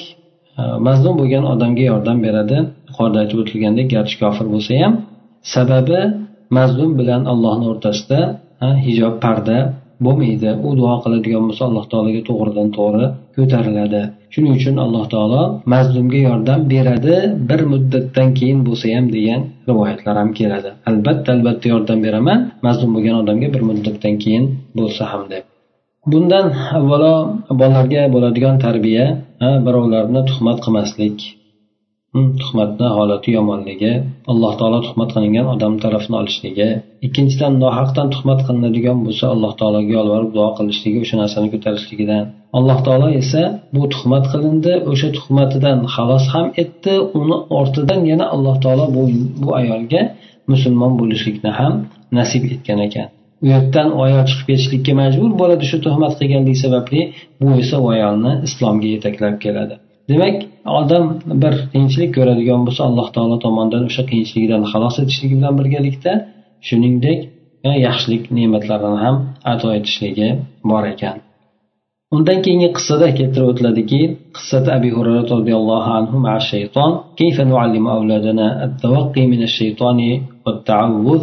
e, 0.61 0.63
mazlum 0.87 1.13
bo'lgan 1.21 1.43
odamga 1.53 1.83
yordam 1.91 2.17
beradi. 2.25 2.57
Yuqorida 2.89 3.17
aytib 3.23 3.37
o'tilgandek 3.43 3.87
garchi 3.95 4.15
kofir 4.23 4.47
bo'lsa 4.53 4.71
ham 4.83 4.93
sababi 5.55 5.99
mazlum 6.57 6.91
bilan 6.99 7.21
allohni 7.31 7.65
o'rtasida 7.71 8.19
hijob 8.85 9.15
parda 9.25 9.57
bo'lmaydi. 10.05 10.49
U 10.67 10.69
duo 10.79 10.95
qiladigan 11.03 11.43
bo'lsa 11.47 11.63
alloh 11.69 11.85
taologa 11.91 12.21
to'g'ridan 12.29 12.67
to'g'ri 12.77 13.05
ko'tariladi. 13.35 14.01
Shuning 14.33 14.53
uchun 14.59 14.75
alloh 14.85 15.03
taolo 15.13 15.41
mazlumga 15.73 16.19
yordam 16.29 16.59
beradi. 16.73 17.15
Bir 17.49 17.61
muddatdan 17.73 18.29
keyin 18.39 18.59
bo'lsa 18.67 18.85
ham 18.95 19.05
degan 19.15 19.41
rivoyatlar 19.69 20.15
ham 20.21 20.29
keladi. 20.39 20.69
Albatta 20.89 21.29
albatta 21.35 21.65
yordam 21.73 21.99
beraman. 22.05 22.39
Mazlum 22.67 22.89
bo'lgan 22.95 23.15
odamga 23.21 23.47
bir 23.55 23.63
muddatdan 23.69 24.15
keyin 24.23 24.45
bo'lsa 24.79 25.03
ham 25.13 25.23
deb. 25.33 25.43
Bundan 26.09 26.47
avvalo 26.77 27.13
bolalarga 27.59 28.03
bo'ladigan 28.13 28.55
tarbiya 28.65 29.05
birovlarni 29.65 30.21
tuhmat 30.29 30.57
qilmaslik 30.65 31.17
hmm, 32.13 32.29
tuhmatni 32.41 32.87
holati 32.97 33.29
yomonligi 33.37 33.91
alloh 34.31 34.53
taolo 34.59 34.79
tuhmat 34.87 35.09
qilingan 35.15 35.47
odam 35.53 35.73
tarafini 35.83 36.17
olishligi 36.21 36.69
ikkinchidan 37.07 37.53
nohaqdan 37.63 38.07
tuhmat 38.13 38.39
qilinadigan 38.47 38.97
bo'lsa 39.05 39.25
alloh 39.33 39.51
taologa 39.59 39.91
yolvorib 39.99 40.31
duo 40.37 40.49
qilishligi 40.57 40.99
o'sha 41.03 41.15
narsani 41.21 41.47
ko'tarishligidan. 41.53 42.23
Alloh 42.57 42.77
taolo 42.87 43.07
esa 43.21 43.43
bu 43.75 43.83
tuhmat 43.93 44.25
qilindi 44.33 44.73
o'sha 44.91 45.09
tuhmatidan 45.17 45.77
xalos 45.95 46.25
ham 46.33 46.47
etdi 46.63 46.93
uni 47.21 47.37
ortidan 47.59 48.01
yana 48.11 48.25
alloh 48.35 48.55
taolo 48.63 48.85
bu, 48.95 49.03
bu 49.43 49.49
ayolga 49.61 50.01
musulmon 50.51 50.93
bo'lishlikni 51.01 51.51
ham 51.59 51.73
nasib 52.17 52.43
etgan 52.53 52.79
ekan. 52.89 53.07
u 53.42 53.46
yerdan 53.52 53.88
u 53.96 53.98
ayol 54.06 54.24
chiqib 54.30 54.46
ketishlikka 54.50 54.92
majbur 55.02 55.30
bo'ladi 55.40 55.64
shu 55.70 55.78
tuhmat 55.86 56.12
qilganligi 56.20 56.58
sababli 56.64 57.00
bu 57.40 57.48
esa 57.62 57.76
u 57.84 57.86
ayolni 57.96 58.32
islomga 58.48 58.88
yetaklab 58.94 59.36
keladi 59.44 59.74
demak 60.10 60.36
odam 60.80 61.04
bir 61.42 61.54
qiyinchilik 61.72 62.10
ko'radigan 62.16 62.60
bo'lsa 62.66 62.82
alloh 62.88 63.06
taolo 63.16 63.36
tomonidan 63.44 63.84
o'sha 63.90 64.02
qiyinchiligidan 64.10 64.62
xalos 64.72 64.96
etishligi 65.02 65.34
bilan 65.38 65.54
birgalikda 65.60 66.12
shuningdek 66.68 67.18
yaxshilik 67.86 68.22
ne'matlarini 68.36 68.98
ham 69.04 69.16
ato 69.52 69.68
etishligi 69.78 70.28
bor 70.70 70.84
ekan 70.94 71.16
undan 72.16 72.38
keyingi 72.44 72.68
qissada 72.76 73.08
keltirib 73.18 73.48
o'tiladiki 73.52 74.00
qissat 74.36 74.66
abi 74.76 74.88
hurara 74.96 75.22
roziyallohu 75.34 75.90
anhu 75.98 76.16
مع 76.26 76.34
الشيطان 76.42 76.92
كيف 77.20 77.36
نعلم 77.52 77.84
أولادنا 77.96 78.46
التوقي 78.66 79.24
من 79.32 79.40
الشيطان 79.48 80.00
والتعوذ 80.44 81.22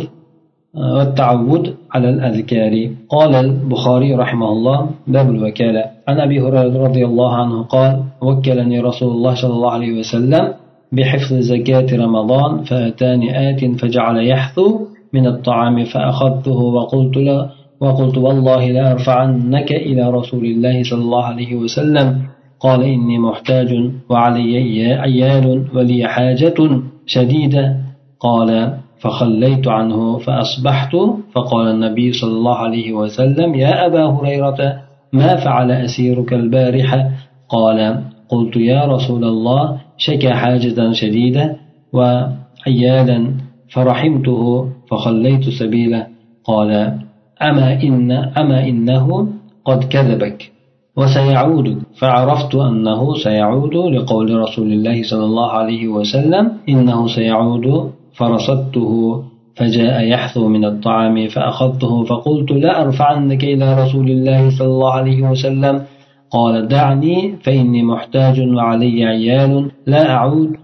والتعود 0.75 1.75
على 1.95 2.11
الأذكار. 2.11 2.91
قال 3.09 3.35
البخاري 3.35 4.15
رحمه 4.15 4.49
الله 4.53 4.91
باب 5.07 5.31
الوكالة. 5.31 5.85
عن 6.09 6.21
أبي 6.21 6.41
هريرة 6.41 6.85
رضي 6.87 7.05
الله 7.05 7.37
عنه 7.37 7.63
قال 7.63 8.03
وكلني 8.23 8.81
رسول 8.81 9.11
الله 9.13 9.35
صلى 9.35 9.55
الله 9.55 9.71
عليه 9.71 9.99
وسلم 9.99 10.55
بحفظ 10.93 11.35
زكاة 11.35 11.97
رمضان 11.97 12.63
فأتاني 12.65 13.51
آت 13.51 13.65
فجعل 13.81 14.17
يحثو 14.27 14.81
من 15.13 15.27
الطعام 15.27 15.85
فأخذته 15.85 16.59
وقلت 16.59 17.17
له 17.17 17.51
وقلت 17.81 18.19
والله 18.19 18.71
لا 18.71 18.93
أرفعنك 18.93 19.73
إلى 19.73 20.11
رسول 20.11 20.45
الله 20.45 20.83
صلى 20.83 21.03
الله 21.03 21.25
عليه 21.25 21.55
وسلم. 21.57 22.19
قال 22.61 22.83
إني 22.83 23.19
محتاج 23.19 23.91
وعلي 24.11 24.95
عيال 24.95 25.65
ولي 25.75 26.09
حاجة 26.09 26.59
شديدة. 27.07 27.77
قال 28.21 28.79
فخليت 29.01 29.69
عنه 29.69 30.19
فأصبحت 30.19 30.97
فقال 31.35 31.69
النبي 31.69 32.13
صلى 32.13 32.33
الله 32.33 32.57
عليه 32.57 32.93
وسلم 32.93 33.55
يا 33.55 33.87
أبا 33.87 34.05
هريرة 34.07 34.81
ما 35.13 35.37
فعل 35.37 35.71
أسيرك 35.71 36.33
البارحة 36.33 37.11
قال 37.49 38.05
قلت 38.29 38.57
يا 38.57 38.85
رسول 38.85 39.25
الله 39.25 39.79
شكى 39.97 40.31
حاجة 40.31 40.93
شديدة 40.93 41.57
وعيالا 41.93 43.35
فرحمته 43.69 44.69
فخليت 44.91 45.49
سبيله. 45.49 46.07
قال 46.45 46.99
أما 47.43 47.83
إن 47.83 48.13
أما 48.13 48.69
إنه 48.69 49.29
قد 49.65 49.85
كذبك 49.85 50.53
وسيعود. 50.97 51.83
فعرفت 52.01 52.55
أنه 52.55 53.15
سيعود 53.15 53.75
لقول 53.75 54.39
رسول 54.41 54.73
الله 54.73 55.03
صلى 55.03 55.25
الله 55.25 55.51
عليه 55.51 55.89
وسلم 55.89 56.53
إنه 56.69 57.07
سيعود 57.07 57.93
فرصدته 58.19 59.23
فجاء 59.57 60.09
يحثو 60.09 60.49
من 60.49 60.65
الطعام 60.65 61.29
فأخذته 61.29 62.05
فقلت 62.05 62.53
لا 62.53 62.83
أرفعنك 62.83 63.45
إلى 63.45 63.83
رسول 63.83 64.11
الله 64.11 64.51
صلى 64.59 64.69
الله 64.69 64.93
عليه 64.93 65.31
وسلم. 65.31 65.83
قال 66.31 66.69
دعني 66.69 67.37
فإني 67.43 67.83
محتاج 67.83 68.41
وعلي 68.41 69.05
عيال 69.05 69.71
لا 69.87 70.11
أعود. 70.11 70.57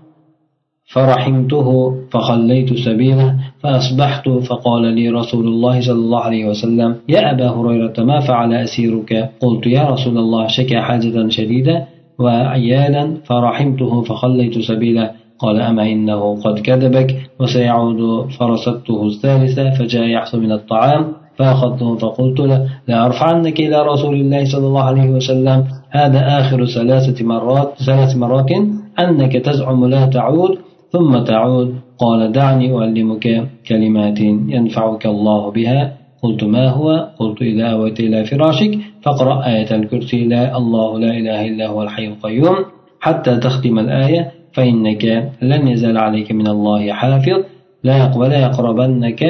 فرحمته 0.92 1.94
فخليت 2.10 2.74
سبيله 2.74 3.38
فأصبحت 3.60 4.28
فقال 4.28 4.82
لي 4.82 5.08
رسول 5.08 5.46
الله 5.46 5.80
صلى 5.80 6.00
الله 6.06 6.20
عليه 6.20 6.44
وسلم 6.44 6.96
يا 7.08 7.32
أبا 7.32 7.48
هريرة 7.48 7.94
ما 7.98 8.20
فعل 8.20 8.54
أسيرك؟ 8.54 9.30
قلت 9.40 9.66
يا 9.66 9.82
رسول 9.88 10.18
الله 10.18 10.46
شكى 10.46 10.80
حاجة 10.80 11.28
شديدة 11.28 11.86
وعيالا 12.18 13.16
فرحمته 13.24 14.02
فخليت 14.02 14.58
سبيله. 14.58 15.10
قال 15.38 15.60
أما 15.60 15.92
إنه 15.92 16.42
قد 16.44 16.58
كذبك 16.58 17.16
وسيعود 17.40 18.30
فرصدته 18.30 19.06
الثالثة 19.06 19.70
فجاء 19.70 20.04
يحصل 20.06 20.40
من 20.40 20.52
الطعام 20.52 21.12
فأخذته 21.38 21.96
فقلت 21.96 22.40
له 22.40 22.68
لا 22.88 23.06
أرفعنك 23.06 23.60
إلى 23.60 23.82
رسول 23.82 24.14
الله 24.14 24.44
صلى 24.44 24.66
الله 24.66 24.82
عليه 24.82 25.10
وسلم. 25.10 25.64
هذا 25.90 26.40
آخر 26.40 26.64
ثلاثة 26.64 27.24
مرات 27.24 27.72
ثلاث 27.86 28.16
مرات 28.16 28.50
أنك 28.98 29.32
تزعم 29.32 29.86
لا 29.86 30.06
تعود 30.06 30.58
ثم 30.92 31.18
تعود. 31.18 31.74
قال 31.98 32.32
دعني 32.32 32.78
أعلمك 32.78 33.48
كلمات 33.68 34.20
ينفعك 34.56 35.06
الله 35.06 35.50
بها. 35.50 35.92
قلت 36.22 36.44
ما 36.44 36.68
هو؟ 36.68 37.08
قلت 37.18 37.42
إذا 37.42 37.66
أويت 37.66 38.00
إلى 38.00 38.24
فراشك 38.24 38.78
فاقرأ 39.02 39.46
آية 39.46 39.76
الكرسي. 39.76 40.24
لا 40.24 40.56
الله 40.56 40.98
لا 40.98 41.10
إله 41.10 41.46
إلا 41.48 41.66
هو 41.66 41.82
الحي 41.82 42.06
القيوم. 42.06 42.56
حتى 43.00 43.36
تختم 43.36 43.78
الآية 43.78 44.43
فإنك 44.55 45.03
لن 45.51 45.63
يزال 45.73 45.97
عليك 46.05 46.31
من 46.39 46.47
الله 46.47 46.81
حافظ 46.99 47.39
لا 47.87 47.95
ولا 48.19 48.37
يقربنك 48.47 49.21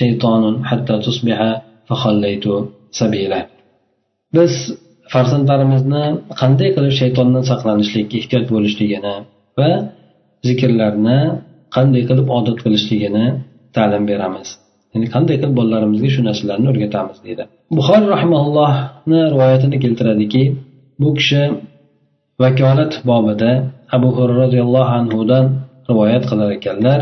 شيطان 0.00 0.42
حتى 0.68 0.94
تصبح 1.06 1.38
فخليت 1.88 2.46
سبيله 3.00 3.40
biz 4.36 4.52
farzandlarimizni 5.12 6.04
qanday 6.40 6.68
qilib 6.76 6.94
shaytondan 7.00 7.42
saqlanishlikka 7.50 8.14
ehtiyot 8.20 8.46
bo'lishligini 8.54 9.14
va 9.58 9.70
zikrlarni 10.48 11.20
qanday 11.76 12.02
qilib 12.08 12.26
odat 12.38 12.58
qilishligini 12.64 13.26
ta'lim 13.76 14.04
beramiz 14.10 14.48
ya'ni 14.92 15.06
qanday 15.14 15.36
qilib 15.40 15.54
bolalarimizga 15.60 16.10
shu 16.14 16.20
narsalarni 16.28 16.66
o'rgatamiz 16.72 17.18
deydi 17.26 17.44
buxoriy 17.78 18.08
rahimaullohni 18.14 19.20
rivoyatini 19.34 19.76
keltiradiki 19.84 20.42
bu 21.02 21.08
kishi 21.18 21.42
vakolat 22.42 22.92
bobida 23.10 23.50
abu 23.97 24.09
hurra 24.17 24.35
roziyallohu 24.43 24.91
anhudan 24.99 25.45
rivoyat 25.89 26.23
qilar 26.29 26.49
ekanlar. 26.57 26.99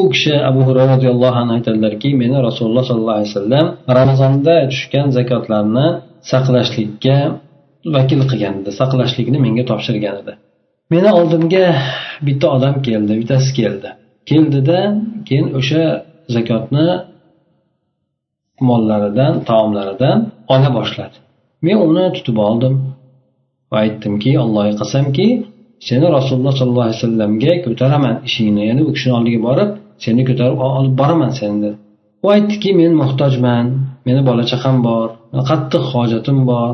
U 0.00 0.02
kishi 0.12 0.34
abu 0.50 0.60
hurra 0.66 0.84
roziyallohu 0.94 1.36
anhu 1.42 1.52
aytadilarki 1.58 2.10
meni 2.22 2.36
rasululloh 2.48 2.84
sollallohu 2.90 3.18
alayhi 3.18 3.32
vasallam 3.32 3.66
ramazonda 3.98 4.54
tushgan 4.72 5.06
zakotlarni 5.18 5.86
saqlashlikka 6.32 7.16
vakil 7.96 8.22
qilgan 8.30 8.54
edi 8.60 8.70
saqlashlikni 8.80 9.38
menga 9.46 9.64
topshirgan 9.70 10.14
edi. 10.22 10.32
Meni 10.92 11.10
oldimga 11.18 11.66
bitta 12.26 12.46
odam 12.56 12.74
keldi 12.86 13.12
bittasi 13.20 13.50
keldi. 13.60 13.88
Keldida 14.30 14.80
keyin 15.28 15.46
o'sha 15.58 15.84
zakotni 16.34 16.86
mollaridan 18.68 19.32
taomlaridan 19.48 20.18
ola 20.54 20.70
boshladi. 20.78 21.16
Men 21.66 21.76
uni 21.88 22.04
tutib 22.16 22.36
oldim 22.48 22.74
va 23.70 23.76
aytdimki 23.84 24.32
allohga 24.44 24.74
qasamki 24.82 25.26
seni 25.88 26.06
rasululloh 26.16 26.52
sollallohu 26.58 26.86
alayhi 26.86 26.98
vasallamga 27.00 27.52
ko'taraman 27.66 28.14
ishingni. 28.28 28.62
Ya'ni 28.68 28.82
u 28.88 28.90
kishini 28.96 29.14
oldiga 29.18 29.40
borib 29.48 29.70
seni 30.04 30.22
ko'tarib 30.28 30.58
olib 30.78 30.94
boraman 31.00 31.32
seni 31.40 31.56
dedi 31.64 31.76
u 32.24 32.26
aytdiki 32.34 32.70
men 32.80 32.92
muhtojman 33.02 33.66
meni 34.06 34.22
bola 34.28 34.42
chaqam 34.50 34.76
bor 34.86 35.08
qattiq 35.50 35.84
hojatim 35.92 36.38
bor 36.50 36.70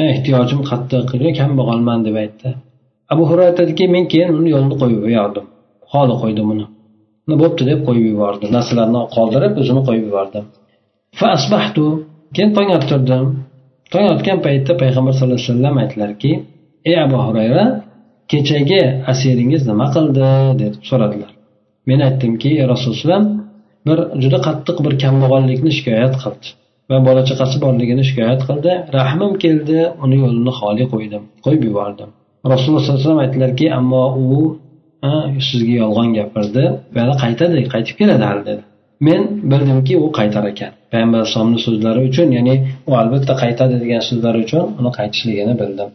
e, 0.00 0.02
ehtiyojim 0.12 0.60
qattiq 0.70 1.04
kambag'alman 1.40 1.98
deb 2.06 2.16
aytdi. 2.22 2.48
Abu 3.12 3.22
hurayra 3.30 3.50
aytadiki 3.52 3.84
men 3.94 4.04
keyin 4.12 4.30
uni 4.38 4.48
yo'lini 4.54 4.76
qo'yib 4.82 5.00
yubordim. 5.14 5.46
Holi 5.92 6.14
qo'ydim 6.22 6.46
uni. 6.54 6.66
Bo'pti 7.42 7.62
deb 7.70 7.80
qo'yib 7.88 8.06
yubordi. 8.12 8.44
Narsalarni 8.56 9.00
qoldirib 9.16 9.52
o'zini 9.60 9.82
qo'yib 9.88 10.04
yubordi. 10.08 10.38
Keyin 12.36 12.50
tong 12.56 12.68
ottirdim. 12.76 13.24
Tong 13.92 14.06
otgan 14.14 14.38
paytda 14.46 14.72
payg'ambar 14.82 15.12
sallallohu 15.18 15.40
alayhi 15.40 15.52
vasallam 15.52 15.74
aytdilarki 15.82 16.30
ey 16.88 16.96
abu 17.06 17.16
hurayra 17.26 17.64
kechagi 18.32 18.82
asiringiz 19.12 19.62
nima 19.70 19.86
qildi? 19.94 20.28
deb 20.62 20.72
so'radilar. 20.88 21.32
Men 21.88 22.00
aytdimki 22.08 22.50
rasululloh 22.72 23.22
bir 23.86 23.98
juda 24.22 24.38
qattiq 24.46 24.76
bir 24.86 24.94
kambag'allikni 25.04 25.70
shikoyat 25.78 26.14
qildi 26.22 26.48
va 26.90 26.98
bola 27.08 27.22
chaqasi 27.30 27.56
borligini 27.64 28.02
shikoyat 28.08 28.40
qildi. 28.48 28.72
Rahmim 28.98 29.32
keldi 29.44 29.78
uni 30.04 30.16
yo'lini 30.22 30.52
xoli 30.60 30.84
qo'ydim 30.94 31.22
qo'yib 31.44 31.62
yubordim. 31.68 32.10
Rasululloh 32.52 32.82
sollallohu 32.82 33.00
alayhi 33.00 33.08
vasallam 33.08 33.24
aytdilarki 33.26 33.66
ammo 33.78 34.04
u 34.24 34.40
sizga 35.48 35.74
yolg'on 35.82 36.08
gapirdi 36.18 36.64
yana 36.98 37.14
qaytadi 37.22 37.56
qaytib 37.74 37.96
keladi 38.00 38.24
hali 38.30 38.42
dedi. 38.50 38.62
Men 39.06 39.22
bildimki 39.50 39.94
u 40.04 40.06
qaytar 40.18 40.44
ekan. 40.52 40.72
Payg'ambar 40.92 41.18
alayhisalomni 41.20 41.60
so'zlari 41.66 42.00
uchun 42.08 42.28
ya'ni 42.36 42.54
u 42.90 42.92
albatta 43.00 43.34
qaytadi 43.42 43.74
degan 43.82 44.02
so'zlari 44.08 44.38
uchun 44.46 44.64
uni 44.80 44.90
qaytishligini 44.98 45.54
bildim. 45.62 45.90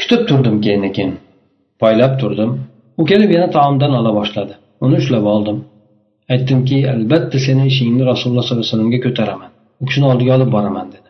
Kutib 0.00 0.20
turdim 0.28 0.56
keyin 0.64 0.92
keyin 0.96 1.14
poylab 1.82 2.12
turdim. 2.20 2.50
U 3.00 3.04
kelib 3.10 3.30
yana 3.36 3.48
taomdan 3.56 3.92
ola 4.00 4.10
boshladi. 4.18 4.54
Uni 4.84 4.96
ushlab 5.02 5.24
oldim. 5.34 5.58
Aytdimki 6.34 6.78
albatta 6.92 7.38
seni 7.46 7.62
ishingni 7.70 8.02
rasululloh 8.10 8.44
sollallohu 8.46 8.64
alayhi 8.64 8.72
vasallamga 8.72 8.98
ko'taraman. 9.06 9.50
U 9.80 9.82
kishini 9.88 10.06
oldiga 10.12 10.32
olib 10.36 10.50
boraman 10.56 10.86
dedi. 10.94 11.08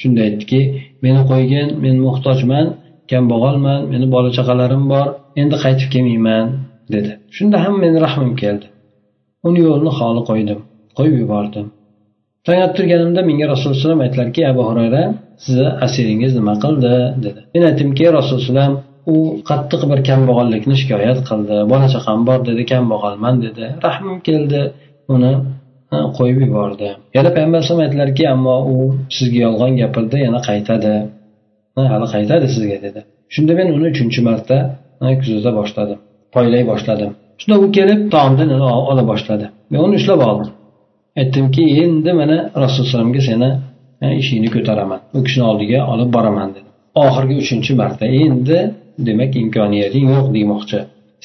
Shunda 0.00 0.20
aytdiki 0.26 0.60
meni 1.04 1.20
qo'ygin 1.30 1.68
men 1.84 1.96
muhtojman 2.06 2.66
kambag'alman 3.10 3.80
meni 3.92 4.06
bola 4.14 4.30
chaqalarim 4.38 4.84
bor 4.92 5.06
endi 5.42 5.56
qaytib 5.64 5.88
kelmayman 5.94 6.46
dedi. 6.94 7.12
Shunda 7.36 7.56
ham 7.64 7.74
meni 7.84 7.98
rahmim 8.06 8.32
keldi. 8.42 8.66
Uni 9.48 9.60
yo'lini 9.66 9.92
xoli 9.98 10.22
qo'ydim 10.30 10.60
qo'yib 10.96 11.16
yubordim. 11.22 11.66
Tong 12.46 12.60
turganimda 12.76 13.20
menga 13.28 13.46
rasululloh 13.52 13.76
alayhi 13.76 13.84
vasallam 13.84 14.02
aytdilarki 14.06 14.40
abu 14.52 14.62
hurayra 14.68 15.02
sizni 15.44 15.66
asiringiz 15.86 16.32
nima 16.38 16.54
qildi? 16.64 16.92
dedi. 17.24 17.40
Men 17.54 17.62
aytdimki 17.68 18.04
rasululloh 18.18 18.68
u 19.14 19.16
qattiq 19.50 19.82
bir 19.90 20.00
kambag'allikni 20.08 20.74
shikoyat 20.80 21.20
qildi. 21.28 21.56
Bola 21.72 21.86
chaqam 21.94 22.20
bor 22.28 22.40
dedi 22.48 22.62
kambag'alman 22.72 23.34
dedi. 23.46 23.64
Rahmim 23.86 24.16
keldi 24.28 24.60
uni 25.14 25.32
qo'yib 26.18 26.38
yubordi. 26.44 26.88
Yana 27.16 27.30
payg'ambar 27.34 27.58
alayhisalom 27.58 27.82
aytdilarki 27.86 28.24
ammo 28.34 28.56
u 28.72 28.74
sizga 29.16 29.38
yolg'on 29.46 29.72
gapirdi 29.82 30.16
yana 30.26 30.40
qaytadi. 30.48 30.92
Hali 31.92 32.06
qaytadi 32.14 32.46
sizga 32.56 32.78
dedi. 32.86 33.00
Shunda 33.34 33.52
men 33.58 33.68
uni 33.76 33.86
uchinchi 33.92 34.20
marta 34.28 34.56
kuzata 35.22 35.50
boshladim 35.60 35.98
poylay 36.34 36.62
boshladim. 36.72 37.10
Shunda 37.40 37.56
u 37.64 37.66
kelib 37.76 38.00
taomdan 38.14 38.50
ola 38.92 39.02
boshladi. 39.12 39.46
Men 39.70 39.80
uni 39.86 39.94
ushlab 40.00 40.20
oldim. 40.28 40.50
Aytdimki 41.20 41.64
endi 41.82 42.12
mana 42.20 42.36
rasulullohga 42.64 43.22
seni 43.28 43.48
ishingni 44.20 44.48
ko'taraman. 44.56 45.00
U 45.16 45.18
kishini 45.26 45.44
oldiga 45.50 45.78
olib 45.92 46.10
boraman 46.16 46.48
dedi. 46.56 46.68
Oxirgi 47.04 47.34
uchinchi 47.42 47.72
marta. 47.80 48.04
Endi 48.24 48.58
demak 49.06 49.32
imkoniyating 49.42 50.06
yo'q 50.14 50.26
demoqchi. 50.36 50.78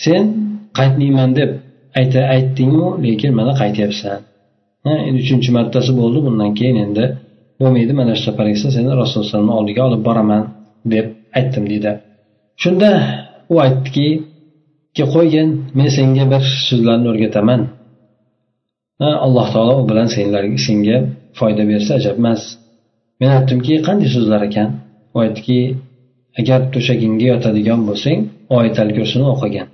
Sen 0.03 0.23
qaytmayman 0.77 1.29
deb 1.39 1.49
ayta 1.99 2.19
aytdingu 2.35 2.87
lekin 3.05 3.31
mana 3.39 3.53
qaytyapsan. 3.61 4.19
Endi 5.07 5.19
uchinchi 5.25 5.49
martasi 5.57 5.91
bo'ldi 5.99 6.19
bundan 6.27 6.51
keyin 6.59 6.77
endi 6.85 7.05
bo'lmaydi. 7.59 7.91
Mana 7.99 8.13
shu 8.17 8.23
safar 8.27 8.45
seni 8.61 8.71
seni 8.77 8.91
rasulullohni 9.01 9.51
oldiga 9.59 9.81
olib 9.89 10.01
boraman 10.07 10.43
deb 10.93 11.05
aytdim 11.39 11.65
deydi 11.71 11.91
shunda 12.63 12.89
u 13.53 13.55
aytdiki 13.65 14.07
qo'ygin 15.15 15.49
men 15.77 15.89
senga 15.97 16.25
bir 16.33 16.43
so'zlarni 16.67 17.07
o'rgataman. 17.11 17.61
Alloh 19.25 19.47
taolo 19.53 19.73
u 19.81 19.83
bilan 19.89 20.07
senlarga 20.15 20.57
senga 20.67 20.97
foyda 21.39 21.63
bersa 21.71 21.91
ajabmas. 21.99 22.41
Men 23.21 23.29
aytdimki 23.37 23.73
qanday 23.87 24.09
so'zlar 24.15 24.41
ekan? 24.49 24.69
U 25.15 25.17
aytdiki 25.25 25.59
agar 26.39 26.59
to'shagingga 26.73 27.25
yotadigan 27.33 27.79
bo'lsang 27.89 28.19
oyatal 28.57 28.89
kursini 28.97 29.25
o'qigan. 29.33 29.67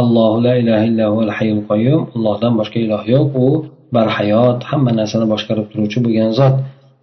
Allohu 0.00 0.36
la 0.46 0.54
ilaha 0.62 0.84
illahu 0.90 1.16
hayyul 1.38 1.62
qayyum 1.70 2.00
allohdan 2.16 2.52
boshqa 2.60 2.78
iloh 2.84 3.02
yo'q. 3.14 3.26
U 3.44 3.46
barhayot 3.94 4.60
hamma 4.70 4.92
narsani 5.00 5.26
boshqarib 5.32 5.66
turuvchi 5.72 5.98
bo'lgan 6.06 6.30
zot 6.40 6.54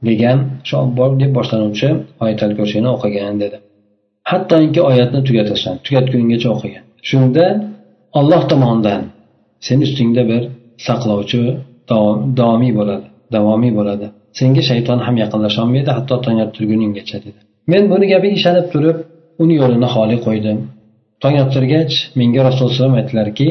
degan 0.07 0.37
shu 0.67 0.77
deb 1.21 1.31
boshlanuvchi 1.37 1.89
oyatal 2.23 2.51
kursini 2.57 2.89
o'qigin 2.95 3.35
dedi. 3.43 3.57
Hattoki 4.31 4.81
oyatni 4.89 5.19
tugatasan 5.27 5.75
tugatgungacha 5.85 6.49
o'qigan. 6.55 6.83
Shunda 7.09 7.45
olloh 8.19 8.41
tomonidan 8.51 9.01
seni 9.67 9.81
ustingda 9.87 10.23
bir 10.31 10.41
saqlovchi 10.87 11.41
davomiy 12.39 12.73
bo'ladi 12.79 13.05
davomiy 13.35 13.73
bo'ladi. 13.79 14.07
Senga 14.39 14.61
shayton 14.69 14.99
ham 15.05 15.15
yaqinlasholmaydi 15.23 15.91
hatto 15.97 16.15
tong 16.25 16.37
ottirguninggacha 16.45 17.17
dedi. 17.25 17.39
Men 17.71 17.83
buni 17.91 18.05
gapiga 18.13 18.35
ishonib 18.39 18.67
turib 18.73 18.97
uni 19.43 19.55
yo'lini 19.61 19.87
xoli 19.95 20.17
qo'ydim. 20.25 20.57
Tong 21.23 21.35
ottirgach 21.43 21.93
menga 22.19 22.41
rasululloh 22.49 22.91
aytdilarki 23.01 23.47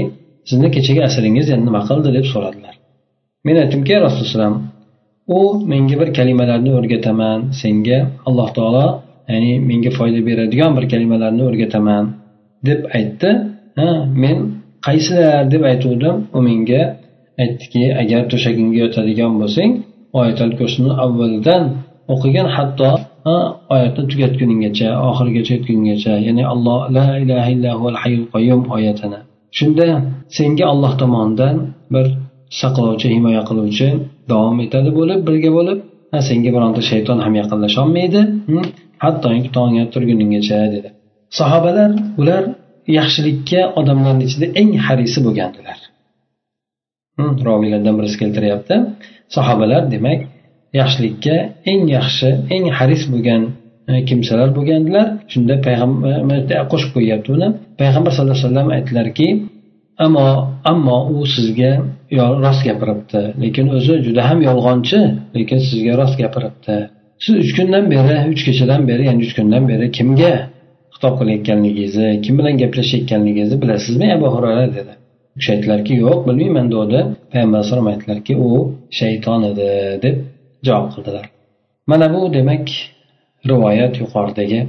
sizni 0.51 0.69
kechagi 0.77 1.01
asringiz 1.09 1.47
endi 1.55 1.65
nima 1.69 1.81
qildi? 1.89 2.09
deb 2.17 2.27
so'radilar. 2.33 2.75
Men 3.47 3.57
aytdimki 3.63 3.95
rasululloh 4.07 4.53
u 5.39 5.41
menga 5.73 5.97
bir 6.01 6.11
kalimalarni 6.19 6.71
o'rgataman. 6.79 7.39
Senga 7.63 7.99
alloh 8.29 8.49
taolo 8.57 8.87
ya'ni 9.33 9.53
menga 9.71 9.91
foyda 9.99 10.21
beradigan 10.29 10.71
bir 10.77 10.85
kalimalarni 10.93 11.43
o'rgataman. 11.49 12.05
deb 12.69 12.81
aytdi. 12.99 13.31
Ha 13.79 13.91
men 14.23 14.37
qaysilar 14.87 15.39
deb 15.53 15.63
aytuvdim. 15.71 16.17
U 16.37 16.39
menga 16.49 16.83
aytdiki 17.43 17.85
agar 18.03 18.23
to'shagingga 18.33 18.79
yotadigan 18.85 19.33
bo'lsang 19.41 19.73
oyatal 20.19 20.53
kursini 20.59 20.93
avvaldan 21.05 21.63
o'qigan 22.15 22.49
hatto 22.57 22.91
oyatni 23.75 24.03
tugatguninggacha 24.11 24.89
oxirigacha 25.09 25.53
yetgungacha 25.57 26.13
ya'ni 26.27 26.43
alloh 26.53 26.79
la 26.97 27.07
ilaha 27.23 27.49
illahu 27.55 27.85
hayyul 28.03 28.27
qayyum 28.35 28.61
oyatini. 28.77 29.19
Shunda 29.59 29.87
senga 30.37 30.65
olloh 30.73 30.93
tomonidan 31.03 31.57
bir 31.95 32.07
saqlovchi 32.61 33.09
himoya 33.15 33.43
qiluvchi 33.49 33.89
davom 34.31 34.57
etadi 34.65 34.91
bo'lib 34.99 35.21
birga 35.29 35.51
bo'lib 35.59 35.79
senga 36.29 36.51
bironta 36.57 36.81
shayton 36.91 37.19
ham 37.25 37.35
yaqinlasholmaydi 37.41 38.21
hm, 38.49 38.65
hattoki 39.05 39.49
tongga 39.57 39.85
turguninggacha 39.95 40.59
dedi. 40.75 40.89
Sahobalar 41.39 41.91
ular 42.21 42.43
yaxshilikka 42.99 43.61
odamlarni 43.81 44.25
ichida 44.29 44.47
eng 44.61 44.73
harisi 44.87 45.19
bo'lgandilar. 45.27 45.79
Roviylardan 47.49 47.95
birisi 47.99 48.17
keltiryapti. 48.23 48.75
Sahobalar 49.37 49.83
demak 49.95 50.21
yaxshilikka 50.81 51.37
eng 51.71 51.83
yaxshi 51.97 52.29
eng 52.55 52.65
haris 52.79 53.03
bo'lgan 53.13 53.43
e, 53.91 53.93
kimsalar 54.09 54.49
bo'lgandilar. 54.59 55.07
Shunda 55.33 55.55
payg'ambar 55.67 56.39
e, 56.55 56.57
qo'shib 56.73 56.91
qo'yyapti 56.97 57.29
uni. 57.37 57.49
Payg'ambar 57.81 58.11
sallallohu 58.15 58.37
alayhi 58.37 58.49
vasallam 58.49 58.69
aytdilarki 58.77 59.27
ammo 60.05 60.27
ammo 60.73 60.99
u 61.15 61.17
sizga 61.35 61.73
rost 62.45 62.63
gapiribdi. 62.69 63.21
Lekin 63.43 63.67
o'zi 63.77 63.95
juda 64.07 64.23
ham 64.29 64.39
yolg'onchi 64.49 64.99
lekin 65.37 65.59
sizga 65.69 65.93
rost 66.01 66.17
gapiribdi. 66.23 66.77
Siz 67.25 67.35
uch 67.45 67.53
kundan 67.59 67.85
beri 67.95 68.17
uch 68.33 68.43
kechadan 68.49 68.83
beri 68.91 69.03
ya'ni 69.09 69.21
uch 69.27 69.35
kundan 69.39 69.63
beri 69.71 69.87
kimga 69.99 70.33
xitob 70.95 71.15
qilayotganligingizni 71.21 72.09
kim 72.25 72.35
bilan 72.39 72.55
gaplashayotganligingizni 72.63 73.57
bilasizmi 73.63 74.07
abu 74.17 74.27
hurayra? 74.35 74.67
dedi. 74.79 74.93
Kishi 75.39 75.51
aytdilarki 75.55 75.93
yo'q 76.05 76.19
bilmayman 76.27 76.67
degandi 76.73 77.01
payg'ambar 77.31 77.57
alayhisalom 77.59 77.87
aytdilarki 77.93 78.33
u 78.47 78.49
shayton 78.99 79.41
edi 79.51 79.69
deb 80.05 80.17
javob 80.67 80.89
qildilar 80.95 81.25
mana 81.91 82.07
bu 82.15 82.21
demak 82.37 82.67
rivoyat 83.51 83.95
yuqoridagi 84.03 84.61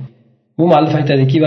bu 0.58 0.63
muallif 0.71 0.93
aytadiki 1.00 1.38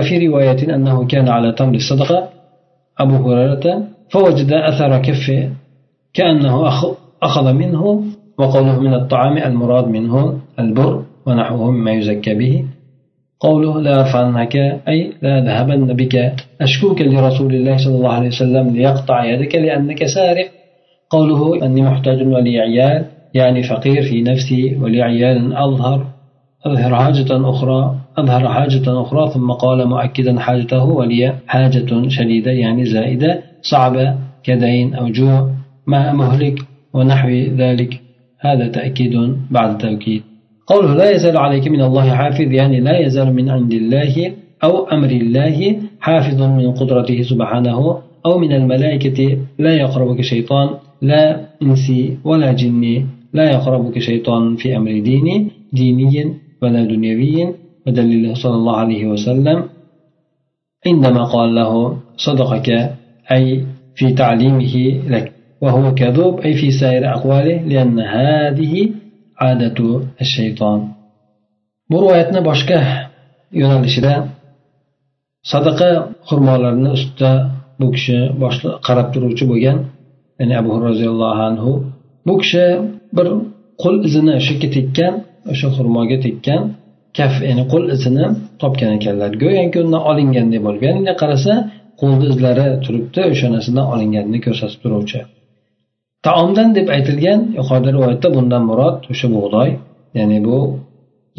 أبو 2.98 3.16
هريرة 3.26 3.66
فوجد 4.12 4.52
أثر 4.52 4.92
كفه 5.02 5.50
كأنه 6.14 6.54
أخذ 7.22 7.52
منه 7.52 8.04
وقوله 8.38 8.80
من 8.80 8.94
الطعام 8.94 9.38
المراد 9.38 9.88
منه 9.88 10.40
البر 10.58 11.02
ونحوه 11.26 11.70
مما 11.70 11.92
يزكى 11.92 12.34
به 12.34 12.64
قوله 13.44 13.80
لا 13.80 14.00
أرفعنك 14.00 14.56
أي 14.88 15.12
لا 15.22 15.40
ذهبن 15.40 15.92
بك 15.92 16.14
أشكوك 16.60 17.00
لرسول 17.02 17.54
الله 17.54 17.76
صلى 17.76 17.94
الله 17.96 18.12
عليه 18.12 18.28
وسلم 18.28 18.76
ليقطع 18.76 19.24
يدك 19.24 19.54
لأنك 19.54 20.04
سارق. 20.04 20.48
قوله 21.10 21.66
أني 21.66 21.82
محتاج 21.82 22.26
ولي 22.26 22.60
عيال 22.60 23.04
يعني 23.34 23.62
فقير 23.62 24.02
في 24.02 24.22
نفسي 24.22 24.76
ولي 24.80 25.02
عيال 25.02 25.56
أظهر. 25.56 26.06
أظهر 26.66 26.94
حاجة 26.94 27.30
أخرى 27.50 27.94
أظهر 28.18 28.48
حاجة 28.48 29.02
أخرى 29.02 29.30
ثم 29.34 29.50
قال 29.50 29.88
مؤكدا 29.88 30.40
حاجته 30.40 30.84
ولي 30.84 31.34
حاجة 31.46 32.08
شديدة 32.08 32.50
يعني 32.50 32.84
زائدة 32.84 33.40
صعبة 33.62 34.14
كدين 34.44 34.94
أو 34.94 35.08
جوع 35.08 35.50
مع 35.86 36.12
مهلك 36.12 36.58
ونحو 36.94 37.28
ذلك. 37.62 38.00
هذا 38.40 38.68
تأكيد 38.68 39.36
بعد 39.50 39.78
تأكيد 39.78 40.22
قوله 40.66 40.94
لا 40.94 41.10
يزال 41.10 41.36
عليك 41.36 41.68
من 41.68 41.80
الله 41.80 42.14
حافظ 42.14 42.52
يعني 42.52 42.80
لا 42.80 42.98
يزال 42.98 43.34
من 43.34 43.50
عند 43.50 43.72
الله 43.72 44.32
أو 44.64 44.88
أمر 44.88 45.10
الله 45.10 45.76
حافظ 46.00 46.42
من 46.42 46.72
قدرته 46.72 47.22
سبحانه 47.22 47.98
أو 48.26 48.38
من 48.38 48.52
الملائكة. 48.52 49.38
لا 49.58 49.74
يقربك 49.74 50.20
شيطان 50.20 50.68
لا 51.02 51.40
إنسي 51.62 52.16
ولا 52.24 52.52
جني 52.52 53.06
لا 53.32 53.50
يقربك 53.50 53.98
شيطان 53.98 54.56
في 54.56 54.76
أمر 54.76 54.90
ديني 54.90 55.46
ديني 55.72 56.34
ولا 56.62 56.84
دنيوي. 56.84 57.64
ودليله 57.86 58.34
صلى 58.34 58.54
الله 58.54 58.76
عليه 58.76 59.06
وسلم 59.06 59.62
عندما 60.86 61.24
قال 61.24 61.54
له 61.54 61.96
صدقك 62.16 62.68
أي 63.32 63.64
في 63.94 64.12
تعليمه 64.12 65.00
لك 65.08 65.32
وهو 65.60 65.94
كذوب 65.94 66.40
أي 66.40 66.54
في 66.54 66.70
سائر 66.70 67.14
أقواله 67.14 67.62
لأن 67.62 68.00
هذه 68.00 68.90
adatu 69.50 69.88
shayton 70.34 70.78
bu 71.90 71.96
rivoyatni 72.02 72.40
boshqa 72.48 72.78
yo'nalishida 73.60 74.14
sadaqa 75.52 75.90
xurmolarini 76.28 76.90
ustida 76.96 77.32
bu 77.80 77.86
kishi 77.94 78.18
qarab 78.86 79.08
turuvchi 79.14 79.44
bo'lgan 79.50 79.78
ya'ni 80.40 80.54
abu 80.62 80.72
roziyallohu 80.86 81.42
anhu 81.50 81.72
bu 82.26 82.34
kishi 82.42 82.64
bir 83.16 83.26
qo'l 83.82 83.96
izini 84.08 84.32
o'sha 84.38 84.52
yerga 84.54 84.68
tekkan 84.76 85.12
o'sha 85.52 85.68
xurmoga 85.76 86.18
tekkan 86.26 86.62
kaf 87.18 87.32
ya'ni 87.48 87.64
qo'l 87.72 87.84
izini 87.96 88.26
topgan 88.62 88.90
ekanlar. 88.98 89.30
Go'yoki 89.42 89.78
undan 89.84 90.02
olinganday 90.10 90.60
bo'lgan 90.66 90.94
endi 91.00 91.14
qarasa 91.22 91.52
qo'lni 92.00 92.24
izlari 92.32 92.66
turibdi 92.84 93.20
o'sha 93.32 93.48
narsadan 93.54 93.86
olinganini 93.94 94.38
ko'rsatib 94.46 94.80
turuvchi. 94.84 95.20
Taomdan 96.26 96.68
deb 96.78 96.88
aytilgan 96.96 97.40
yuqorida 97.58 97.90
rivoyatda 97.96 98.28
bundan 98.36 98.62
murod 98.70 98.98
o'sha 99.12 99.26
bug'doy 99.36 99.68
ya'ni 100.18 100.38
bu 100.46 100.58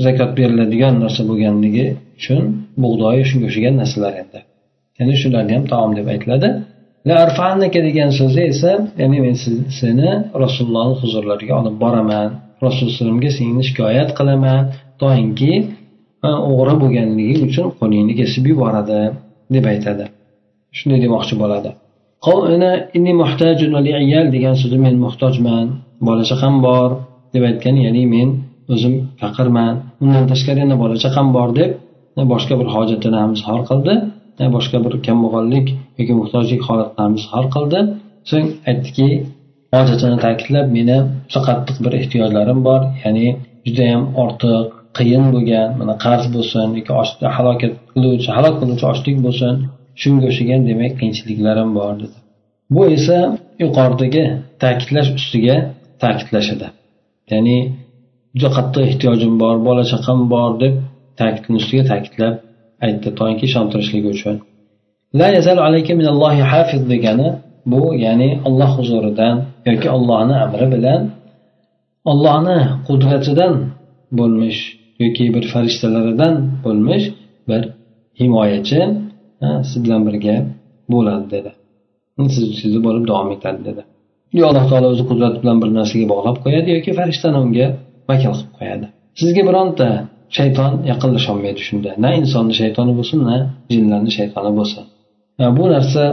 zakot 0.06 0.32
beriladigan 0.40 0.94
narsa 1.04 1.22
bo'lganligi 1.30 1.86
uchun 2.18 2.42
bug'doy 2.84 3.18
shunga 3.30 3.46
o'xshagan 3.50 3.76
narsalar 3.82 4.14
endi. 4.22 4.40
Ya'ni 5.00 5.16
shularni 5.22 5.52
ham 5.58 5.66
taom 5.74 5.92
deb 6.00 6.08
aytiladi. 6.14 6.50
Degan 7.88 8.10
so'zi 8.20 8.42
esa 8.52 8.72
ya'ni 9.02 9.18
men 9.26 9.36
seni 9.80 10.10
rasulullohni 10.44 10.96
huzurlariga 11.02 11.54
olib 11.62 11.76
boraman 11.84 12.30
rasulullohga 12.66 13.32
seni 13.40 13.64
shikoyat 13.70 14.10
qilaman 14.20 14.62
toinki 15.02 15.54
o'g'ri 16.52 16.76
bo'lganligi 16.84 17.36
uchun 17.48 17.68
qo'lingni 17.80 18.14
kesib 18.22 18.44
yuboradi 18.52 19.00
deb 19.56 19.66
aytadi. 19.74 20.06
Shunday 20.78 21.00
demoqchi 21.06 21.36
bo'ladi. 21.44 21.70
Degan 24.36 24.56
so'zi 24.62 24.78
men 24.86 24.96
muhtojman 25.06 25.66
bola 26.08 26.24
chaqam 26.32 26.56
bor 26.68 26.90
deb 27.34 27.44
aytgan 27.50 27.76
ya'ni 27.86 28.04
men 28.16 28.30
o'zim 28.74 28.94
faqirman. 29.22 29.74
Undan 30.04 30.26
tashqari 30.32 30.60
yana 30.64 30.76
bola 30.84 30.96
chaqam 31.04 31.28
bor 31.38 31.50
deb 31.60 31.72
boshqa 32.34 32.54
bir 32.60 32.68
hojatini 32.76 33.18
ham 33.22 33.32
izhor 33.38 33.62
qildi 33.70 33.94
boshqa 34.58 34.78
bir 34.86 34.94
kambag'allik 35.08 35.68
yoki 36.00 36.14
muhtojlik 36.20 36.62
holatini 36.68 37.02
ham 37.06 37.14
izhor 37.22 37.46
qildi. 37.56 37.80
So'ng 38.30 38.48
aytdiki 38.70 39.08
hojatini 39.76 40.18
ta'kidlab 40.26 40.68
meni 40.78 40.98
juda 41.32 41.42
qattiq 41.48 41.78
bir 41.86 41.94
ehtiyojlarim 42.00 42.60
bor 42.68 42.82
ya'ni 43.04 43.28
judayam 43.68 44.04
ortiq 44.24 44.66
qiyin 44.98 45.24
bo'lgan 45.34 45.68
mana 45.80 45.94
qarz 46.06 46.26
bo'lsin 46.36 46.68
yoki 46.80 46.92
halokat 47.38 47.74
qiluvchi 47.94 48.30
halok 48.38 48.56
qiluvchi 48.62 48.86
ochlik 48.92 49.18
bo'lsin 49.26 49.56
shunga 50.02 50.26
o'xshagan 50.30 50.62
demak 50.70 50.94
qiyinchiliklarim 51.00 51.70
bor 51.80 51.94
dedi. 52.02 52.18
Bu 52.76 52.82
esa 52.98 53.18
yuqoridagi 53.64 54.24
ta'kidlash 54.64 55.10
ustiga 55.20 55.56
ta'kidlash 56.04 56.50
edi 56.56 56.68
ya'ni 57.32 57.58
juda 58.40 58.50
qattiq 58.58 58.84
ehtiyojim 58.90 59.34
bor 59.44 59.56
bola 59.68 59.84
chaqam 59.92 60.20
bor 60.34 60.52
deb 60.64 60.74
ta'kidni 61.20 61.56
ustiga 61.62 61.84
ta'kidlab 61.92 62.36
aytdi 62.86 63.10
toki 63.20 63.44
ishontirishligi 63.50 64.10
uchun. 64.16 64.36
La 65.20 65.28
yazalu 65.38 65.62
alayka 65.68 65.94
minallohi 66.02 66.44
hafiz 66.54 66.82
degani 66.94 67.28
bu 67.72 67.82
ya'ni 68.06 68.30
olloh 68.48 68.72
huzuridan 68.78 69.36
yoki 69.70 69.88
ollohni 69.98 70.36
amri 70.46 70.68
bilan 70.76 71.02
ollohni 72.12 72.60
qudratidan 72.88 73.54
bo'lmish 74.20 74.60
yoki 75.04 75.26
bir 75.36 75.44
farishtalaridan 75.54 76.34
bo'lmish 76.66 77.06
bir 77.50 77.62
himoyachi 78.20 78.82
siz 79.70 79.78
bilan 79.86 80.02
birga 80.08 80.36
bo'ladi 80.94 81.26
dedi. 81.36 81.52
Siz 82.36 82.46
sizni 82.60 82.80
bo'lib 82.88 83.04
davom 83.12 83.30
etadi 83.36 83.62
dedi. 83.70 83.82
Yo 84.40 84.44
alloh 84.50 84.66
taolo 84.72 84.88
o'zi 84.94 85.04
qudrati 85.10 85.38
bilan 85.44 85.58
bir 85.62 85.70
narsaga 85.78 86.06
bog'lab 86.14 86.38
qo'yadi 86.44 86.68
yoki 86.76 86.92
farishtani 87.00 87.38
unga 87.46 87.68
vakil 88.10 88.32
qilib 88.36 88.52
qo'yadi. 88.60 88.86
Sizga 89.20 89.42
bironta 89.50 89.88
shayton 90.38 90.72
yaqinlasholmaydi 90.92 91.62
shunda. 91.68 91.92
Na 92.04 92.10
insonni 92.20 92.54
shaytoni 92.62 92.94
bo'lsin 93.00 93.20
na 93.30 93.36
jinlarni 93.74 94.12
shaytoni 94.18 94.52
bo'lsin. 94.60 94.84
Bu 95.58 95.66
narsa 95.74 96.04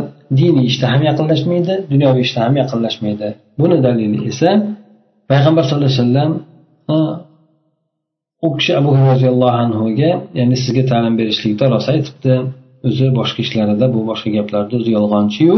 diniy 0.41 0.67
ishda 0.71 0.87
ham 0.93 1.03
yaqinlashmaydi 1.11 1.75
dunyoviy 1.93 2.23
ishda 2.29 2.41
ham 2.47 2.55
yaqinlashmaydi. 2.63 3.29
Buni 3.61 3.77
dalili 3.87 4.19
esa 4.31 4.51
payg'ambar 5.31 5.63
sallallohu 5.69 5.93
alayhi 5.93 6.03
vasallam 6.03 6.31
u 8.47 8.49
kishi 8.57 8.73
abu 8.81 8.91
roziyallohu 9.11 9.57
anhuga 9.65 10.11
ya'ni 10.39 10.57
sizga 10.65 10.83
ta'lim 10.91 11.15
berishlikda 11.21 11.65
rosa 11.75 11.89
aytibdi. 11.97 12.35
o'zi 12.88 13.08
boshqa 13.20 13.40
ishlarida 13.46 13.86
bu 13.96 14.00
boshqa 14.10 14.30
gaplarda 14.38 14.74
o'zi 14.80 14.90
yolg'onchiyu 14.98 15.58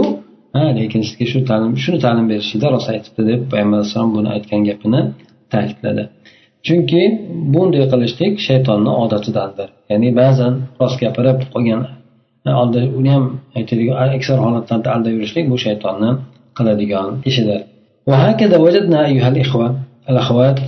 ha 0.56 0.64
lekin 0.80 1.02
sizga 1.08 1.26
shu 1.32 1.40
ta'lim 1.50 1.72
shuni 1.84 2.00
ta'lim 2.06 2.26
berishlikda 2.32 2.68
rost 2.74 2.88
aytibdi 2.94 3.22
deb 3.32 3.42
payg'ambar 3.52 3.78
alayhisalom 3.80 4.12
buni 4.18 4.30
aytgan 4.36 4.62
gapini 4.70 5.02
ta'kidladi 5.54 6.04
chunki 6.68 7.02
bunday 7.54 7.84
qilishlik 7.92 8.34
shaytonni 8.48 8.92
odatidandir 9.04 9.68
ya'ni 9.92 10.10
ba'zan 10.22 10.54
rost 10.82 10.98
gapirib 11.04 11.40
qolgan 11.54 11.82
oldi 12.62 12.82
uni 13.00 13.10
ham 13.16 13.26
aytaylik 13.58 13.90
aksar 14.18 14.38
holatlarda 14.46 14.90
aldab 14.96 15.14
yurishlik 15.18 15.46
bu 15.52 15.58
shaytonni 15.66 16.10
qiladigan 16.58 17.10
ishidir 17.32 17.62
وهكذا 18.10 18.58
وجدنا 18.66 19.00
أيها 19.06 19.30
الإخوة 19.34 19.68
الأخوات 20.10 20.60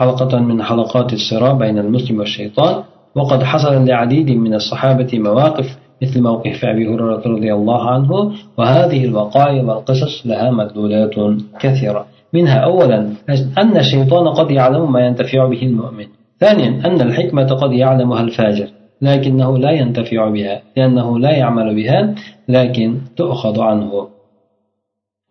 حلقة 0.00 0.32
من 0.50 0.62
حلقات 0.62 1.12
الصراع 1.12 1.52
بين 1.52 1.78
المسلم 1.78 2.18
والشيطان 2.18 2.74
وقد 3.14 3.40
حصل 3.42 3.74
لعديد 3.90 4.30
من 4.30 4.54
الصحابة 4.54 5.10
مواقف 5.18 5.68
مثل 6.01 6.21
موقف 6.21 6.65
أبي 6.65 6.87
هريرة 6.87 7.21
رضي 7.25 7.53
الله 7.53 7.89
عنه 7.89 8.31
وهذه 8.57 9.05
الوقائع 9.05 9.63
والقصص 9.63 10.27
لها 10.27 10.51
مدلولات 10.51 11.15
كثيرة. 11.59 12.05
منها 12.33 12.57
أولا 12.59 13.09
أن 13.57 13.77
الشيطان 13.77 14.27
قد 14.27 14.51
يعلم 14.51 14.91
ما 14.91 15.07
ينتفع 15.07 15.45
به 15.45 15.61
المؤمن. 15.61 16.05
ثانيا 16.39 16.87
أن 16.87 17.01
الحكمة 17.01 17.47
قد 17.47 17.71
يعلمها 17.71 18.21
الفاجر 18.21 18.67
لكنه 19.01 19.57
لا 19.57 19.71
ينتفع 19.71 20.29
بها 20.29 20.61
لأنه 20.77 21.19
لا 21.19 21.31
يعمل 21.31 21.75
بها 21.75 22.15
لكن 22.49 22.97
تؤخذ 23.17 23.61
عنه. 23.61 24.07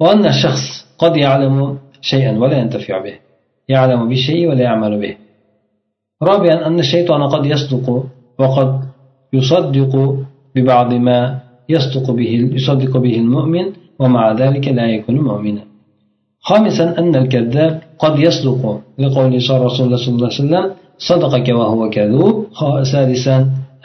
وأن 0.00 0.27
الشخص 0.27 0.87
قد 0.98 1.16
يعلم 1.16 1.79
شيئا 2.00 2.38
ولا 2.38 2.59
ينتفع 2.59 2.98
به 2.98 3.14
يعلم 3.68 4.09
بالشيء 4.09 4.48
ولا 4.48 4.62
يعمل 4.62 5.00
به. 5.00 5.16
رابعا 6.22 6.66
أن 6.66 6.79
الشيطان 6.79 7.22
قد 7.22 7.46
يصدق 7.46 8.05
وقد 8.38 8.81
يصدق 9.33 10.16
ببعض 10.54 10.94
ما 10.94 11.38
يصدق 11.68 12.10
به 12.10 12.32
يصدق 12.52 12.96
به 12.96 13.14
المؤمن 13.24 13.66
ومع 14.00 14.32
ذلك 14.32 14.68
لا 14.68 14.86
يكون 14.86 15.16
مؤمنا. 15.20 15.62
خامسا 16.40 16.98
أن 16.98 17.16
الكذاب 17.16 17.80
قد 17.98 18.18
يصدق 18.18 18.80
لقول 18.98 19.42
صلى 19.42 19.56
الله 19.56 19.72
عليه 19.80 20.26
وسلم 20.26 20.70
صدقك 20.98 21.48
وهو 21.48 21.90
كذوب. 21.90 22.46
سادسا 22.92 23.36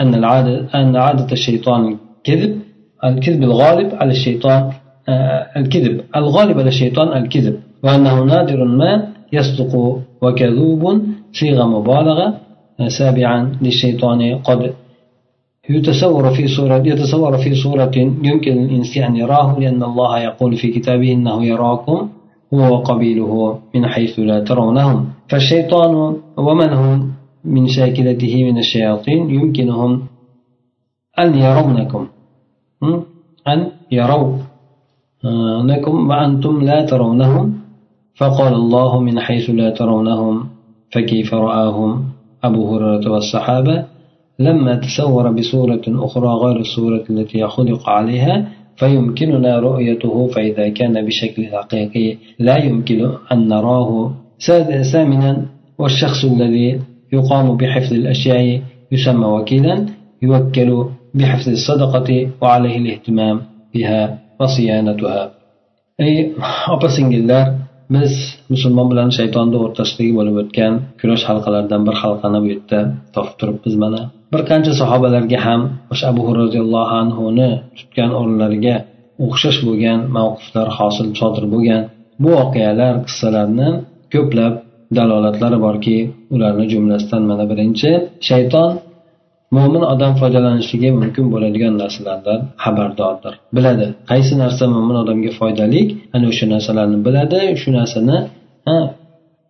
أن 0.01 0.15
العادة 0.15 0.67
أن 0.75 0.95
عادة 0.95 1.31
الشيطان 1.31 1.97
الكذب 2.17 2.61
الكذب 3.03 3.43
الغالب 3.43 3.95
على 3.95 4.11
الشيطان 4.11 4.71
آه، 5.09 5.47
الكذب 5.57 6.01
الغالب 6.15 6.59
على 6.59 6.67
الشيطان 6.67 7.23
الكذب 7.23 7.59
وأنه 7.83 8.23
نادر 8.23 8.63
ما 8.63 9.07
يصدق 9.33 10.01
وكذوب 10.21 11.01
صيغة 11.33 11.63
مبالغة 11.63 12.37
آه، 12.79 12.87
سابعا 12.87 13.57
للشيطان 13.61 14.35
قد 14.35 14.73
يتصور 15.69 16.29
في 16.29 16.47
صورة 16.47 16.77
يتصور 16.85 17.37
في 17.37 17.55
صورة 17.55 17.91
يمكن 18.23 18.51
الإنسان 18.51 19.03
أن 19.03 19.15
يراه 19.15 19.59
لأن 19.59 19.83
الله 19.83 20.19
يقول 20.19 20.55
في 20.55 20.67
كتابه 20.67 21.13
إنه 21.13 21.45
يراكم 21.45 22.09
هو 22.53 22.73
وقبيله 22.73 23.59
من 23.75 23.87
حيث 23.87 24.19
لا 24.19 24.39
ترونهم. 24.39 25.05
فالشيطان 25.29 26.15
ومن 26.37 26.69
هم 26.73 27.11
من 27.45 27.67
شاكلته 27.67 28.43
من 28.43 28.57
الشياطين؟ 28.57 29.29
يمكنهم 29.29 30.01
أن 31.19 31.35
يرونكم. 31.35 32.07
أن 33.47 33.67
يرونكم 33.91 34.33
وأنتم 36.09 36.61
لا 36.61 36.85
ترونهم. 36.85 37.59
فقال 38.15 38.53
الله 38.53 38.99
من 38.99 39.19
حيث 39.19 39.49
لا 39.49 39.69
ترونهم 39.69 40.45
فكيف 40.91 41.33
رآهم؟ 41.33 42.03
أبو 42.43 42.75
هريرة 42.75 43.11
والصحابة 43.11 43.85
لما 44.39 44.75
تصور 44.75 45.31
بصورة 45.31 45.85
أخرى 45.87 46.27
غير 46.43 46.57
الصورة 46.59 47.03
التي 47.09 47.47
خلق 47.47 47.89
عليها 47.89 48.35
فيمكننا 48.79 49.59
رؤيته 49.59 50.27
فإذا 50.27 50.69
كان 50.69 51.05
بشكل 51.05 51.45
حقيقي. 51.45 52.17
لا 52.39 52.57
يمكن 52.65 52.99
أن 53.31 53.47
نراه 53.47 54.11
ثامنا 54.91 55.31
والشخص 55.79 56.25
الذي 56.25 56.79
يقام 57.13 57.57
بحفظ 57.57 57.93
الأشياء 57.93 58.61
يسمى 58.91 59.25
وكيلا 59.25 59.85
يوكل 60.21 60.69
بحفظ 61.13 61.47
الصدقة 61.49 62.09
وعليه 62.41 62.77
الاهتمام 62.77 63.41
بها 63.73 64.01
وصيانتها. 64.39 65.31
أي 66.01 66.31
opa 66.67 66.89
singillar 66.89 67.45
biz 67.89 68.13
musulmon 68.53 68.87
bilan 68.91 69.09
shaytonni 69.17 69.57
o'rtasidagi 69.65 70.11
bo'lib 70.19 70.35
o'tgan 70.41 70.73
kurash 70.99 71.23
halqalaridan 71.29 71.81
bir 71.87 71.95
halqani 72.01 72.39
bu 72.43 72.47
yerda 72.53 72.79
topib 73.15 73.35
turibmiz 73.39 73.75
mana. 73.83 74.01
Bir 74.31 74.41
qancha 74.49 74.73
sahobalarga 74.81 75.39
ham 75.47 75.61
o'sha 75.93 76.05
abu 76.11 76.21
roziyallohu 76.41 76.93
anhuni 77.01 77.49
tutgan 77.77 78.11
o'rinlariga 78.19 78.75
o'xshash 79.25 79.59
bo'lgan 79.67 79.99
mavqiflar 80.17 80.67
hosil 80.77 81.07
sodir 81.19 81.45
bo'lgan 81.53 81.81
bu 82.23 82.29
voqealar 82.39 82.93
qissalarni 83.07 83.69
ko'plab 84.13 84.53
dalolatlari 84.97 85.57
borki 85.65 85.97
ularni 86.35 86.65
jumlasidan 86.73 87.23
mana 87.29 87.45
birinchi 87.51 87.91
shayton 88.29 88.71
mo'min 89.55 89.83
odam 89.93 90.13
foydalanishligi 90.21 90.89
mumkin 91.01 91.25
bo'ladigan 91.33 91.73
narsalardan 91.81 92.39
xabardordir. 92.63 93.33
Biladi 93.55 93.87
qaysi 94.11 94.33
narsa 94.43 94.63
mo'min 94.75 94.97
odamga 95.03 95.31
foydali 95.39 95.81
ana 96.15 96.25
o'sha 96.31 96.45
narsalarni 96.53 96.97
biladi 97.07 97.39
shu 97.61 97.69
narsani 97.79 98.17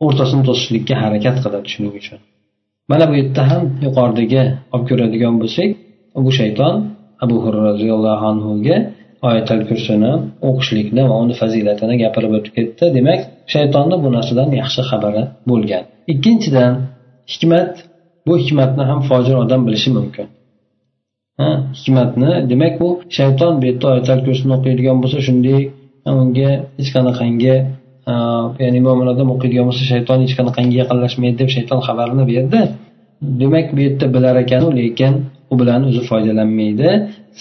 o'rtasini 0.06 0.44
to'sishlikka 0.48 0.96
harakat 1.04 1.36
qiladi 1.44 1.68
shuning 1.74 1.94
uchun. 2.02 2.20
Mana 2.90 3.04
bu 3.10 3.14
yerda 3.20 3.42
ham 3.52 3.64
yuqoridagi 3.86 4.44
olib 4.74 4.86
ko'radigan 4.90 5.36
bo'lsak 5.42 5.70
bu 6.26 6.32
shayton 6.40 6.76
abu 7.24 7.36
hurra 7.44 7.62
roziyallohu 7.70 8.26
anhuga 8.32 8.78
oyatal 9.28 9.62
kursini 9.70 10.12
o'qishlikni 10.48 11.04
va 11.10 11.16
uni 11.24 11.36
fazilatini 11.42 11.96
gapirib 12.04 12.32
o'tib 12.38 12.54
ketdi. 12.58 12.84
Demak 12.98 13.20
shaytonni 13.54 13.96
bu 14.04 14.10
narsadan 14.18 14.50
yaxshi 14.62 14.82
xabari 14.90 15.24
bo'lgan. 15.50 15.84
Ikkinchidan 16.14 16.74
hikmat 17.34 17.72
bu 18.28 18.34
hikmatni 18.44 18.84
ham 18.90 19.00
fojir 19.10 19.36
odam 19.44 19.62
bilishi 19.68 19.90
mumkin. 19.98 20.28
Ha 21.40 21.50
hikmatni 21.80 22.32
demak 22.52 22.74
bu 22.82 22.90
shayton 23.18 23.54
bu 23.60 23.64
yerda 23.70 23.86
oyatal 23.94 24.20
kursini 24.26 24.52
o'qiydigan 24.58 24.98
bo'lsa 25.04 25.20
shunday 25.28 25.62
unga 26.22 26.52
hech 26.78 26.90
qanaqangi 26.96 27.56
ya'ni 28.64 28.80
mo'min 28.88 29.08
odam 29.14 29.28
o'qiydigan 29.34 29.66
bo'lsa 29.70 29.84
shayton 29.92 30.18
hech 30.24 30.34
qanaqangi 30.40 30.76
yaqinlashmaydi 30.82 31.36
deb 31.42 31.50
shayton 31.56 31.80
xabarini 31.88 32.24
berdi 32.32 32.62
demak 33.42 33.68
bu 33.76 33.80
yerda 33.86 34.06
bilar 34.16 34.36
ekanu 34.44 34.68
lekin 34.80 35.14
u 35.52 35.54
bilan 35.62 35.82
o'zi 35.90 36.02
foydalanmaydi 36.10 36.90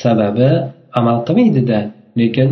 sababi 0.02 0.48
amal 0.98 1.18
qilmaydida 1.26 1.78
lekin 2.20 2.48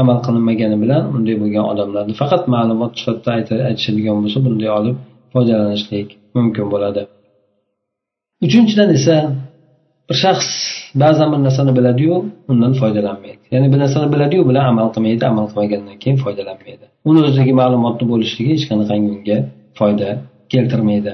amal 0.00 0.18
qilinmagani 0.26 0.76
bilan 0.82 1.02
unday 1.14 1.36
bo'lgan 1.42 1.64
odamlarni 1.72 2.14
faqat 2.22 2.42
ma'lumot 2.54 2.92
sifatida 3.00 3.54
aytishadigan 3.68 4.16
bo'lsa 4.22 4.38
bunday 4.46 4.70
olib 4.78 4.96
foydalanishlik 5.32 6.08
mumkin 6.36 6.66
bo'ladi 6.74 7.02
uchinchidan 8.46 8.88
esa 8.98 9.16
bir 10.08 10.16
shaxs 10.24 10.50
ba'zan 11.02 11.28
bir 11.32 11.40
narsani 11.46 11.72
biladiyu 11.78 12.14
undan 12.52 12.72
foydalanmaydi 12.80 13.44
ya'ni 13.54 13.66
bir 13.72 13.78
narsani 13.84 14.08
biladiyu 14.14 14.42
bilan 14.50 14.64
amal 14.72 14.88
qilmaydi 14.94 15.24
amal 15.32 15.46
qilmagandan 15.50 15.96
keyin 16.02 16.18
foydalanmaydi 16.24 16.86
uni 17.08 17.20
o'zidagi 17.26 17.52
ma'lumotni 17.60 18.04
bo'lishligi 18.12 18.50
hech 18.54 18.64
qanaqangi 18.70 19.08
unga 19.16 19.38
foyda 19.78 20.08
keltirmaydi. 20.52 21.12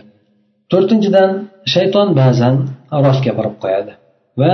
To'rtinchidan 0.72 1.30
shayton 1.74 2.08
ba'zan 2.20 2.54
rost 3.04 3.20
gapirib 3.26 3.56
qo'yadi 3.64 3.92
va 4.40 4.52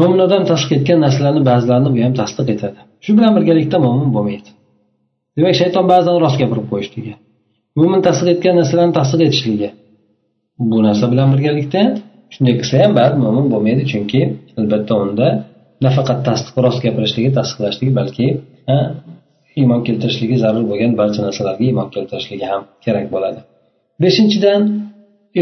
mo'min 0.00 0.20
odam 0.26 0.42
tasdiq 0.50 0.72
etgan 0.78 0.98
narsalarni 1.04 1.42
ba'zilarini 1.50 1.90
bu 1.94 1.98
ham 2.06 2.14
tasdiq 2.20 2.48
etadi. 2.54 2.78
Shu 3.04 3.10
bilan 3.18 3.32
birgalikda 3.36 3.76
mo'min 3.86 4.08
bo'lmaydi. 4.16 4.50
Demak 5.36 5.54
shayton 5.60 5.84
ba'zan 5.92 6.16
rost 6.24 6.36
gapirib 6.42 6.66
qo'yishligi 6.72 7.14
mo'min 7.78 8.00
tasdiq 8.06 8.28
etgan 8.34 8.54
narsalarni 8.60 8.94
tasdiq 9.00 9.20
etishligi 9.28 9.68
bu 10.70 10.78
narsa 10.86 11.04
bilan 11.12 11.28
birgalikda 11.34 11.82
shunday 12.34 12.54
qilsa 12.60 12.74
ham 12.82 12.92
baribir 12.98 13.20
mo'min 13.26 13.46
bo'lmaydi 13.52 13.82
chunki 13.92 14.20
albatta 14.60 14.94
unda 15.04 15.28
nafaqat 15.86 16.18
tasdiq 16.28 16.56
rost 16.64 16.80
gapirishligi 16.84 17.30
tasdiqlashligi 17.38 17.92
balki 18.00 18.26
iymon 19.60 19.80
keltirishligi 19.86 20.36
zarur 20.44 20.64
bo'lgan 20.70 20.92
barcha 21.00 21.20
narsalarga 21.26 21.64
iymon 21.68 21.88
keltirishligi 21.94 22.46
ham 22.52 22.62
kerak 22.84 23.06
bo'ladi. 23.14 23.40
Beshinchidan 24.04 24.62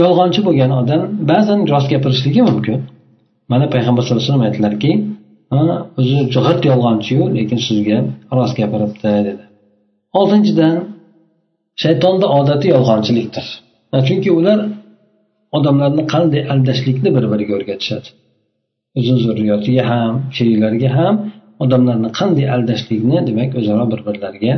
yolg'onchi 0.02 0.40
bo'lgan 0.48 0.70
odam 0.80 1.02
ba'zan 1.30 1.60
rost 1.72 1.88
gapirishligi 1.94 2.42
mumkin. 2.50 2.78
Mana 3.52 3.66
payg'ambar 3.74 4.02
sallallohu 4.02 4.22
alayhi 4.22 4.32
vasallam 4.32 4.48
aytdilarki 4.48 4.92
o'zi 6.00 6.18
g'irt 6.34 6.62
yolg'onchiyu 6.70 7.22
lekin 7.36 7.58
sizga 7.66 7.98
rost 8.36 8.54
gapiribdi 8.60 9.12
dedi. 9.28 9.42
Oltinchidan 10.20 10.76
shaytonni 11.82 12.26
odati 12.38 12.66
yolg'onchilikdir. 12.74 13.46
Chunki 14.08 14.30
ular 14.38 14.58
odamlarni 15.56 16.02
qanday 16.12 16.42
aldashlikni 16.52 17.10
bir 17.16 17.24
biriga 17.32 17.52
o'rgatishadi. 17.58 18.08
O'zini 18.98 19.20
zurriyotiga 19.26 19.82
ham 19.92 20.12
sheriklariga 20.36 20.90
ham 20.98 21.14
odamlarni 21.64 22.08
qanday 22.18 22.46
aldashlikni 22.56 23.18
demak 23.28 23.50
o'zaro 23.60 23.84
bir 23.92 24.00
birlariga 24.06 24.54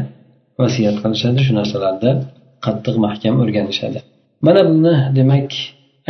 vasiyat 0.61 0.97
qilishadi. 1.03 1.39
Shu 1.47 1.53
narsalarda 1.61 2.11
qattiq 2.67 2.97
mahkam 3.07 3.35
o'rganishadi. 3.43 3.99
Mana 4.47 4.61
buni 4.71 4.95
demak 5.19 5.49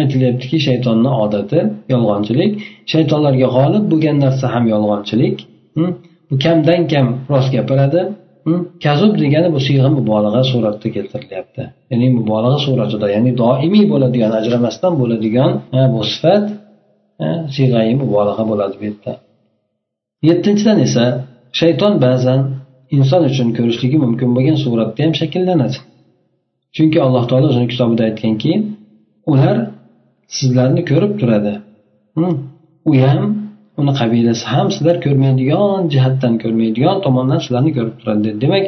aytilyaptiki 0.01 0.59
shaytonni 0.67 1.11
odati 1.25 1.59
yolg'onchilik. 1.93 2.53
Shaytonlarga 2.93 3.49
g'olib 3.57 3.85
bo'lgan 3.93 4.17
narsa 4.25 4.47
ham 4.55 4.65
yolg'onchilik. 4.75 5.37
Hm? 5.77 5.91
Bu 6.31 6.35
kamdan 6.45 6.83
kam 6.93 7.07
rost 7.33 7.51
gapiradi. 7.57 8.01
Hm? 8.47 8.61
Kazub 8.85 9.13
degani 9.23 9.49
bu 9.55 9.61
siyg'a 9.67 9.89
mubolag'a 9.99 10.43
suratida 10.53 10.89
keltirilyapti. 10.97 11.63
Ya'ni 11.91 12.07
mubolag'a 12.19 12.59
suratida 12.67 13.07
ya'ni 13.17 13.31
doimiy 13.43 13.85
bo'ladigan 13.93 14.33
ajramasdan 14.41 14.93
bo'ladigan 15.01 15.51
bu 15.95 16.01
sifat 16.13 16.45
siyg'ai 17.57 17.93
mubolag'a 18.03 18.45
bo'ladi 18.51 18.75
bu 18.81 18.85
yerda. 18.89 19.13
Yettinchidan 20.29 20.79
esa 20.87 21.05
shayton 21.61 21.95
ba'zan 22.05 22.41
inson 22.97 23.23
uchun 23.31 23.49
ko'rishligi 23.59 23.99
mumkin 24.05 24.29
bo'lgan 24.37 24.59
suratda 24.65 25.01
ham 25.05 25.13
shakllanadi. 25.21 25.79
Chunki 26.77 26.99
alloh 27.07 27.25
taolo 27.31 27.47
o'zini 27.53 27.69
kitobida 27.73 28.03
aytganki 28.11 28.53
ular 29.33 29.57
sizlarni 30.37 30.83
ko'rib 30.91 31.13
turadi. 31.21 31.53
Hm? 32.17 32.35
U 32.91 32.93
ham 33.05 33.23
uni 33.81 33.93
qabilasi 34.01 34.45
ham 34.53 34.67
sizlar 34.75 34.97
ko'rmaydigan 35.05 35.81
jihatdan 35.95 36.35
ko'rmaydigan 36.43 36.97
tomondan 37.07 37.39
sizlarni 37.45 37.73
ko'rib 37.79 37.97
turadi. 38.01 38.21
Dedi. 38.27 38.39
Demak 38.45 38.65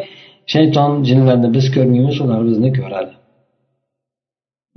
shayton 0.53 0.91
jinlarni 1.09 1.49
biz 1.57 1.67
ko'rmaymiz 1.77 2.17
ular 2.25 2.41
bizni 2.49 2.71
ko'radi. 2.79 3.13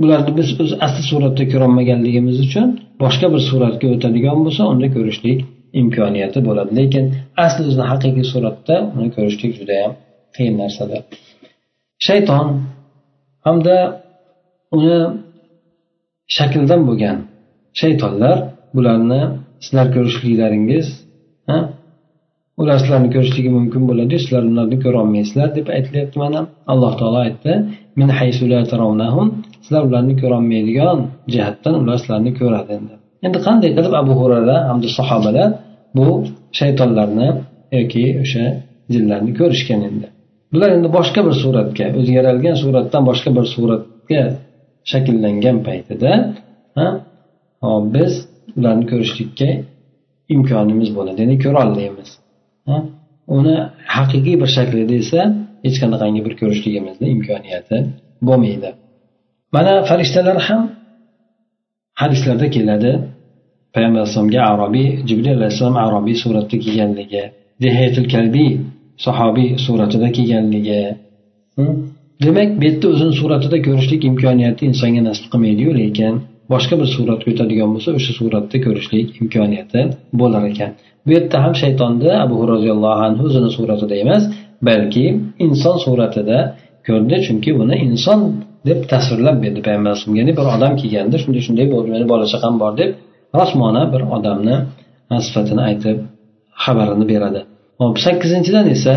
Bularni 0.02 0.32
biz 0.40 0.50
o'z 0.64 0.72
asli 0.86 1.04
suratda 1.12 1.44
ko'rolmaganligimiz 1.52 2.38
uchun 2.46 2.68
boshqa 3.04 3.28
bir 3.34 3.42
suratga 3.50 3.88
o'tadigan 3.96 4.38
bo'lsa 4.46 4.64
unda 4.72 4.88
ko'rishlik 4.96 5.40
imkoniyati 5.82 6.40
bo'ladi. 6.48 6.72
Lekin 6.80 7.06
asli 7.46 7.62
o'zini 7.70 7.86
haqiqiy 7.92 8.26
suratda 8.34 8.76
uni 8.96 9.10
ko'rishlik 9.16 9.52
judayam 9.60 9.92
qiyin 10.36 10.56
narsadir. 10.62 11.02
Shayton 12.08 12.48
hamda 13.48 13.76
uni 14.76 14.98
shakldan 16.38 16.82
bo'lgan 16.88 17.18
shaytonlar 17.82 18.38
bularni 18.76 19.22
sizlar 19.66 19.88
ko'rishliklaringiz 19.96 20.88
ular 22.62 22.78
sizlarni 22.82 23.10
ko'rishligi 23.16 23.52
mumkin 23.58 23.84
bo'ladi 23.90 24.16
sizlar 24.24 24.44
ularni 24.52 24.78
ko'rolmaysizlar 24.86 25.50
deb 25.58 25.68
aytilyapti 25.78 26.18
mana. 26.24 26.40
Alloh 26.72 26.94
taolo 27.00 27.20
aytdi 27.28 27.54
min 28.00 28.10
sizlar 29.64 29.84
ularni 29.90 30.14
ko'rolmaydigan 30.22 31.00
jihatdan 31.34 31.74
ular 31.82 31.98
sizlarni 32.02 32.32
ko'radi 32.40 32.72
endi. 32.80 32.96
Endi 33.28 33.40
qanday 33.48 33.70
qilib 33.78 33.94
abu 34.02 34.14
hurara 34.22 34.58
hamda 34.70 34.90
sahobalar 35.00 35.50
bu 35.98 36.08
shaytonlarni 36.60 37.30
yoki 37.78 38.04
o'sha 38.24 38.46
jinlarni 38.94 39.32
ko'rishgan 39.40 39.82
endi? 39.90 40.08
Bular 40.54 40.70
endi 40.78 40.90
boshqa 40.98 41.20
bir 41.28 41.36
suratga 41.44 41.86
o'zi 42.00 42.12
yaralgan 42.20 42.56
suratdan 42.64 43.04
boshqa 43.10 43.30
bir 43.38 43.46
suratga 43.56 44.22
shakllangan 44.92 45.58
paytida 45.68 46.12
biz 47.96 48.12
ularni 48.58 48.86
ko'rishlikka 48.92 49.50
imkonimiz 50.36 50.90
bo'ladi. 50.98 51.18
Ya'ni 51.24 51.38
ko'rolmaymiz 51.46 52.10
uni 53.38 53.56
haqiqiy 53.96 54.36
bir 54.42 54.50
shaklida 54.58 54.96
esa 55.04 55.22
hech 55.66 55.78
qanaqangi 55.84 56.22
bir 56.26 56.34
ko'rishligimizni 56.42 57.08
imkoniyati 57.16 57.78
bo'lmaydi. 58.28 58.70
Mana 59.56 59.74
farishtalar 59.90 60.38
ham 60.48 60.62
hadislarda 62.02 62.48
keladi. 62.56 62.92
Payg'ambar 63.74 64.00
alayhissalomga 64.02 64.42
arobiy 64.52 64.88
jibril 65.08 65.36
alayhissalom 65.40 65.78
arobiy 65.86 66.16
suratda 66.24 66.56
kelganligi 66.66 67.24
dehayatil 67.64 68.08
kalbiy 68.14 68.50
sahobiy 69.06 69.50
suratida 69.66 70.08
kelganligi. 70.18 70.82
Demak 72.24 72.50
bu 72.60 72.64
yerda 72.68 72.86
o'zini 72.94 73.14
suratida 73.22 73.58
ko'rishlik 73.68 74.02
imkoniyati 74.12 74.62
insonga 74.72 75.02
nasib 75.10 75.26
qilmaydiyu 75.34 75.72
lekin 75.82 76.14
boshqa 76.54 76.76
bir 76.82 76.90
suratga 76.96 77.28
o'tadigan 77.34 77.70
bo'lsa 77.76 77.90
o'sha 77.98 78.12
suratda 78.20 78.58
ko'rishlik 78.66 79.08
imkoniyati 79.22 79.82
bo'lar 80.20 80.44
ekan. 80.52 80.72
Bu 81.06 81.10
yerda 81.18 81.38
ham 81.46 81.54
shaytonni 81.62 82.12
abu 82.26 82.38
roziyallohu 82.54 83.02
anhu 83.08 83.24
o'zini 83.30 83.50
suratida 83.58 83.96
emas 84.04 84.24
balki 84.70 85.06
inson 85.46 85.76
suratida 85.86 86.38
ko'rdi 86.88 87.18
chunki 87.28 87.52
uni 87.62 87.76
inson 87.88 88.20
deb 88.70 88.80
tasvirlab 88.92 89.38
berdi 89.44 89.62
payg'ambar 89.68 89.96
ya'ni 90.20 90.32
bir 90.40 90.46
odam 90.56 90.74
kelganda 90.82 91.16
shunday 91.24 91.42
shunday 91.48 91.68
bo'ldi 91.74 91.90
meni 91.96 92.06
bola 92.12 92.26
chaqam 92.34 92.54
bor 92.64 92.74
deb 92.82 92.90
rosmona 93.38 93.84
bir 93.94 94.02
odamni 94.16 94.56
sifatini 95.26 95.62
aytib 95.70 95.98
xabarini 96.64 97.06
beradi. 97.12 97.42
Hop 97.82 97.96
sakkizinchidan 98.06 98.66
esa 98.76 98.94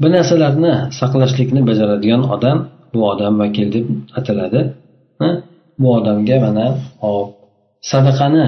bu 0.00 0.06
narsalarni 0.14 0.72
saqlashlikni 1.00 1.60
bajaradigan 1.68 2.22
odam 2.34 2.58
bu 2.92 3.00
odam 3.12 3.34
vakil 3.42 3.68
deb 3.76 3.86
ataladi. 4.18 4.60
Bu 5.80 5.88
odamga 5.98 6.36
mana 6.44 6.66
hop 7.04 7.28
sadaqani 7.90 8.46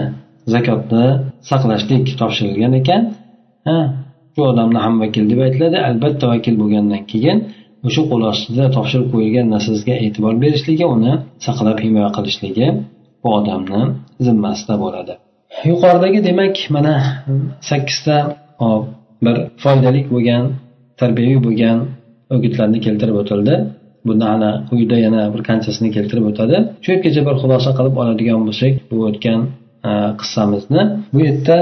zakotni 0.55 1.07
saqlashlik 1.51 2.05
topshirilgan 2.21 2.73
ekan. 2.81 3.03
Shu 4.35 4.41
odamni 4.53 4.79
ham 4.85 4.95
vakil 5.03 5.25
deb 5.31 5.41
aytiladi. 5.47 5.77
Albatta 5.89 6.25
vakil 6.33 6.55
bo'lgandan 6.63 7.03
keyin 7.13 7.39
o'sha 7.87 8.03
qo'l 8.11 8.23
ostida 8.33 8.65
topshirib 8.77 9.09
qo'yilgan 9.15 9.47
narsasiga 9.55 9.95
e'tibor 10.07 10.35
berishligi 10.45 10.87
uni 10.95 11.13
saqlab 11.47 11.79
himoya 11.85 12.11
qilishligi 12.17 12.67
bu 13.23 13.29
odamni 13.39 13.83
zimmasida 14.27 14.75
bo'ladi. 14.85 15.13
Yuqoridagi 15.71 16.21
demak 16.29 16.57
mana 16.75 16.95
sakkizta 17.71 18.17
bir 19.25 19.37
foydali 19.63 20.01
bo'lgan 20.15 20.45
tarbiyaviy 21.01 21.41
bo'lgan 21.47 21.79
o'gitlarni 22.35 22.79
keltirib 22.87 23.17
o'tildi. 23.23 23.55
Buni 24.09 24.25
ana 24.35 24.51
quyida 24.71 24.97
yana 25.07 25.23
bir 25.35 25.41
qanchasini 25.49 25.89
keltirib 25.97 26.27
o'tadi. 26.31 26.57
Shu 26.83 26.89
yergacha 26.95 27.23
bir 27.29 27.35
xulosa 27.43 27.71
qilib 27.79 27.95
oladigan 28.03 28.41
bo'lsak 28.49 28.73
bu 28.91 28.97
o'tgan 29.09 29.41
qissamizni. 30.21 30.83
Bu 31.13 31.19
yerda 31.27 31.57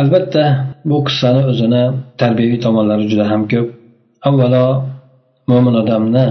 albatta 0.00 0.44
bu 0.90 0.96
qissani 1.08 1.42
o'zini 1.50 1.84
tarbiyaviy 2.22 2.60
tomonlari 2.66 3.04
juda 3.12 3.24
ham 3.32 3.42
ko'p. 3.52 3.68
Avvalo 4.28 4.66
mo'min 5.50 5.74
odamni 5.82 6.26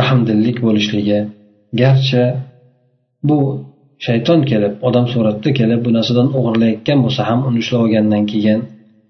rahmdillik 0.00 0.56
bo'lishligi 0.66 1.18
garchi 1.80 2.22
bu 3.28 3.38
shayton 4.06 4.40
kelib 4.50 4.74
odam 4.88 5.06
suratida 5.12 5.50
kelib 5.60 5.80
bu 5.86 5.90
narsadan 5.96 6.28
o'g'irlayotgan 6.38 6.98
bo'lsa 7.04 7.22
ham 7.28 7.40
uni 7.48 7.58
ushlab 7.62 7.80
olgandan 7.84 8.24
keyin 8.32 8.60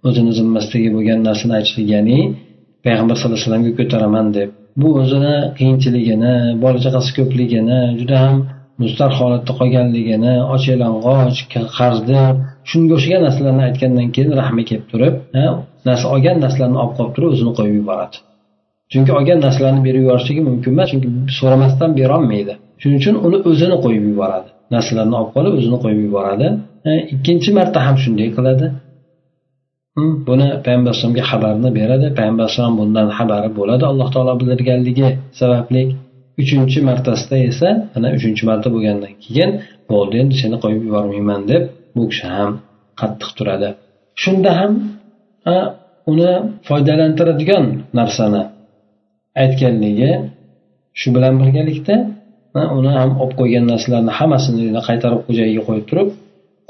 o'zini 0.08 0.32
zimmasidagi 0.38 0.88
bo'lgan 0.96 1.18
narsani 1.28 1.52
aytishlik 1.58 1.86
ya'ni 1.94 2.18
payg'ambar 2.84 3.14
sallallohu 3.16 3.38
alayhi 3.38 3.48
vasallamga 3.48 3.72
ko'taraman 3.80 4.26
deb. 4.38 4.48
Bu 4.80 4.88
o'zini 5.02 5.36
qiyinchiligini 5.58 6.34
bola 6.62 6.78
chaqasi 6.84 7.10
ko'pligini 7.18 7.80
juda 8.00 8.16
ham 8.24 8.36
mustar 8.82 9.10
holatda 9.18 9.52
qolganligini 9.60 10.34
och 10.54 10.62
yalang'och 10.70 11.38
qarzdor 11.78 12.32
shunga 12.70 12.92
o'xshagan 12.96 13.22
narsalarni 13.26 13.62
aytgandan 13.68 14.08
keyin 14.14 14.32
rahmi 14.40 14.62
kelib 14.68 14.86
turib 14.92 15.14
narsa 15.88 16.06
olgan 16.14 16.36
narsalarni 16.44 16.78
olib 16.82 16.94
qolib 16.98 17.12
turib 17.16 17.30
o'zini 17.34 17.52
qo'yib 17.58 17.74
yuboradi. 17.80 18.16
Chunki 18.92 19.10
olgan 19.18 19.38
narsalarni 19.46 19.80
berib 19.86 20.02
yuborishligi 20.04 20.42
mumkin 20.48 20.70
emas 20.74 20.88
chunki 20.92 21.08
so'ramasdan 21.38 21.90
berolmaydi. 21.98 22.54
Shuning 22.82 22.98
uchun 23.00 23.14
uni 23.26 23.38
o'zini 23.50 23.76
qo'yib 23.84 24.04
yuboradi. 24.10 24.48
Narsalarni 24.74 25.14
olib 25.20 25.30
qolib 25.36 25.52
o'zini 25.58 25.78
qo'yib 25.84 26.00
yuboradi. 26.06 26.46
E, 26.88 26.92
ikkinchi 27.14 27.50
marta 27.58 27.78
ham 27.86 27.96
shunday 28.04 28.28
qiladi. 28.36 28.66
Buni 30.28 30.48
payg'ambar 30.64 30.90
alayhisalomga 30.92 31.24
xabarni 31.30 31.68
beradi. 31.78 32.06
Payg'ambar 32.18 32.42
alayhisalom 32.44 32.74
bundan 32.80 33.08
xabari 33.18 33.50
bo'ladi 33.58 33.84
alloh 33.90 34.08
taolo 34.14 34.32
bildirganligi 34.40 35.08
sababli. 35.40 35.82
Uchinchi 36.42 36.78
martasida 36.88 37.36
esa 37.50 37.68
ana 37.96 38.08
uchinchi 38.16 38.42
marta 38.50 38.68
bo'lgandan 38.74 39.12
keyin 39.24 39.50
bo'ldi 39.92 40.14
endi 40.22 40.34
seni 40.42 40.56
qo'yib 40.62 40.82
yubormayman 40.88 41.40
deb 41.50 41.62
bu 41.96 42.02
kishi 42.10 42.26
ham 42.36 42.50
qattiq 43.00 43.30
turadi. 43.38 43.68
Shunda 44.22 44.50
ham 44.60 44.72
uni 46.10 46.32
foydalantiradigan 46.68 47.64
narsani 47.98 48.42
aytganligi 49.42 50.10
shu 51.00 51.08
bilan 51.14 51.34
birgalikda 51.40 51.94
uni 52.78 52.90
ham 52.98 53.10
olib 53.22 53.34
qo'ygan 53.40 53.64
narsalarni 53.72 54.12
hammasini 54.18 54.80
qaytarib 54.88 55.20
joyiga 55.38 55.62
qo'yib 55.68 55.86
turib 55.90 56.08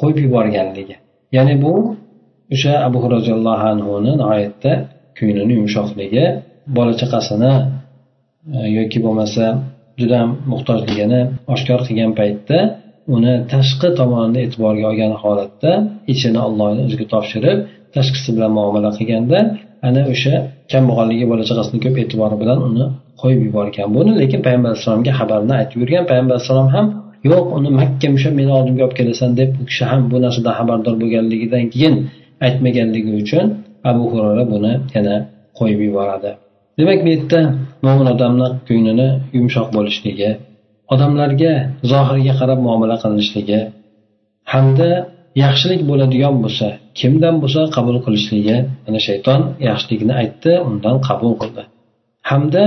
qo'yib 0.00 0.18
yuborganligi. 0.24 0.96
Ya'ni 1.36 1.54
bu 1.64 1.72
o'sha 2.54 2.72
abu 2.88 2.98
roziyallohu 3.14 3.64
anhuni 3.74 4.12
nihoyatda 4.20 4.72
ko'nglini 5.18 5.52
yumshoqligi 5.58 6.24
bola 6.76 6.92
chaqasini 7.00 7.52
e, 8.56 8.58
yoki 8.78 8.98
bo'lmasa 9.04 9.44
juda 10.00 10.20
muhtojligini 10.52 11.20
oshkor 11.54 11.80
qilgan 11.86 12.12
paytda 12.20 12.58
uni 13.14 13.34
tashqi 13.52 13.88
tomonini 13.98 14.40
e'tiborga 14.46 14.84
olgan 14.90 15.12
holatda 15.22 15.72
ichini 16.12 16.40
ollohni 16.46 16.80
o'ziga 16.86 17.06
topshirib 17.14 17.58
tashqisi 17.96 18.30
bilan 18.36 18.52
muomala 18.58 18.90
qilganda 18.98 19.38
ana 19.86 20.02
o'sha 20.12 20.34
kambag'alligi 20.72 21.24
bola 21.30 21.42
chaqasini 21.48 21.78
ko'p 21.84 21.96
e'tibori 22.02 22.36
bilan 22.42 22.58
uni 22.68 22.84
qo'yib 23.20 23.40
yuborgan 23.46 23.88
buni 23.96 24.12
lekin 24.22 24.40
payg'ambar 24.46 24.68
alayhissalomga 24.70 25.12
xabarini 25.20 25.54
aytib 25.60 25.78
yurgan 25.82 26.04
payg'ambar 26.10 26.34
alayhissalom 26.36 26.68
ham 26.74 26.86
yo'q 27.30 27.44
uni 27.58 27.70
makka 27.80 28.06
musha 28.14 28.30
meni 28.38 28.50
oldimga 28.58 28.82
olib 28.86 28.96
kelasan 29.00 29.30
deb 29.40 29.50
u 29.60 29.62
kishi 29.70 29.84
ham 29.90 30.00
bu 30.10 30.16
narsadan 30.24 30.54
xabardor 30.58 30.94
bo'lganligidan 31.02 31.64
keyin 31.72 31.94
aytmaganligi 32.46 33.12
uchun 33.22 33.44
abu 33.90 34.02
hurara 34.12 34.44
buni 34.52 34.72
yana 34.94 35.14
qo'yib 35.58 35.80
yuboradi. 35.88 36.30
Demak 36.78 36.98
bu 37.04 37.08
yerda 37.14 37.40
mo'min 37.86 38.06
odamni 38.14 38.48
ko'nglini 38.68 39.08
yumshoq 39.36 39.68
bo'lishligi 39.76 40.30
odamlarga 40.94 41.52
zohirga 41.92 42.32
qarab 42.40 42.58
muomala 42.66 42.96
qilinishligi 43.02 43.60
hamda 44.52 44.90
yaxshilik 45.42 45.80
bo'ladigan 45.90 46.34
bo'lsa 46.44 46.66
kimdan 47.00 47.34
bo'lsa 47.42 47.60
qabul 47.76 47.96
qilishligi 48.04 48.56
mana 48.84 49.00
shayton 49.08 49.40
yaxshilikni 49.68 50.12
aytdi 50.22 50.52
undan 50.68 50.96
qabul 51.08 51.32
qildi. 51.42 51.62
Hamda 52.30 52.64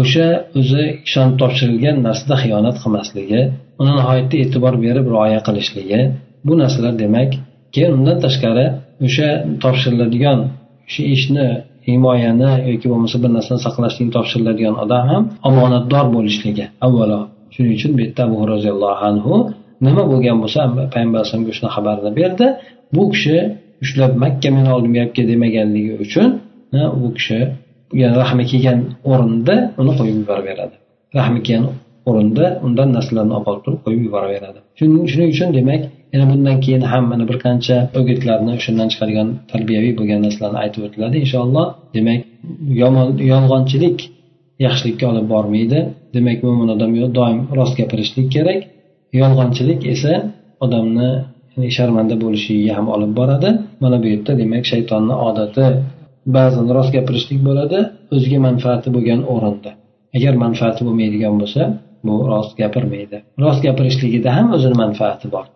o'sha 0.00 0.28
o'zi 0.60 0.84
ishonib 1.06 1.34
topshirilgan 1.42 1.96
narsada 2.06 2.34
xiyonat 2.42 2.76
qilmasligi 2.82 3.40
uni 3.80 3.92
nihoyatda 3.98 4.36
e'tibor 4.42 4.74
berib 4.84 5.06
rioya 5.14 5.40
qilishligi 5.46 6.00
bu 6.46 6.52
narsalar 6.62 6.94
demak 7.02 7.30
keyin 7.74 7.90
undan 7.98 8.18
tashqari 8.24 8.66
o'sha 9.06 9.28
topshiriladigan 9.62 10.38
shu 10.92 11.02
ishni 11.16 11.46
himoyani 11.88 12.50
yoki 12.70 12.86
bo'lmasa 12.92 13.16
bir 13.22 13.30
narsani 13.36 13.60
saqlashlikni 13.66 14.12
topshiriladigan 14.16 14.74
odam 14.84 15.04
ham 15.12 15.22
omonatdor 15.48 16.06
bo'lishligi. 16.16 16.64
Avvalo 16.86 17.20
shuning 17.54 17.72
uchun 17.78 17.90
bu 17.96 18.00
yerda 18.04 18.22
abu 18.28 18.36
roziyallohu 18.52 19.02
anhu 19.10 19.34
nima 19.86 20.02
bo'lgan 20.12 20.36
bo'lsa 20.42 20.60
payg'ambar 20.94 21.18
alayhisalomga 21.20 21.52
shuni 21.58 21.70
xabarini 21.76 22.12
berdi. 22.20 22.46
Bu 22.94 23.02
kishi 23.12 23.36
ushlab 23.84 24.12
makka 24.24 24.48
meni 24.56 24.68
oldimga 24.76 25.00
olib 25.04 25.12
kel 25.16 25.26
demaganligi 25.32 25.92
uchun 26.04 26.28
u 27.06 27.08
kishi 27.16 27.40
rahmi 28.20 28.44
kelgan 28.50 28.78
o'rinda 29.12 29.54
uni 29.80 29.92
qo'yib 29.98 30.16
yuboraveradi. 30.22 30.74
Rahmi 31.18 31.40
kelgan 31.46 31.64
o'rinda 32.10 32.44
undan 32.66 32.88
narsalarni 32.96 33.34
olib 33.38 33.62
turib 33.64 33.80
qo'yib 33.84 34.02
yuboraveradi. 34.06 34.58
Shuning 34.78 35.30
uchun 35.34 35.48
demak 35.58 35.82
yana 36.12 36.24
bundan 36.30 36.56
keyin 36.64 36.82
ham 36.92 37.04
mana 37.12 37.24
bir 37.30 37.36
qancha 37.44 37.76
o'gitlarni 37.98 38.50
o'shandan 38.58 38.88
chiqadigan 38.92 39.28
tarbiyaviy 39.52 39.92
bo'lgan 39.98 40.20
narsalarni 40.26 40.58
aytib 40.64 40.82
o'tiladi 40.86 41.16
inshaalloh. 41.24 41.66
Demak 41.96 42.20
yomon 42.82 43.08
yolg'onchilik 43.32 43.98
yaxshilikka 44.66 45.04
olib 45.12 45.26
bormaydi. 45.34 45.78
Demak 46.16 46.38
mo'min 46.46 46.68
odam 46.74 46.90
doim 47.18 47.38
rost 47.58 47.74
gapirishlik 47.80 48.28
kerak. 48.36 48.60
Yolg'onchilik 49.20 49.80
esa 49.94 50.12
odamni 50.64 51.10
sharmanda 51.76 52.16
bo'lishiga 52.24 52.72
ham 52.78 52.86
olib 52.94 53.12
boradi. 53.20 53.50
Mana 53.82 53.96
bu 54.02 54.06
yerda 54.12 54.32
demak 54.40 54.64
shaytonni 54.72 55.14
odati 55.28 55.64
ba'zan 56.36 56.66
rost 56.76 56.90
gapirishlik 56.96 57.40
bo'ladi 57.48 57.78
o'ziga 58.14 58.38
manfaati 58.48 58.88
bo'lgan 58.96 59.20
o'rinda. 59.34 59.70
Agar 60.16 60.34
manfaati 60.44 60.80
bo'lmaydigan 60.86 61.34
bo'lsa 61.40 61.62
bu 62.06 62.14
rost 62.32 62.52
gapirmaydi. 62.62 63.16
Rost 63.44 63.60
gapirishligida 63.66 64.30
ham 64.36 64.46
o'zini 64.56 64.76
manfaati 64.84 65.26
bor. 65.34 65.46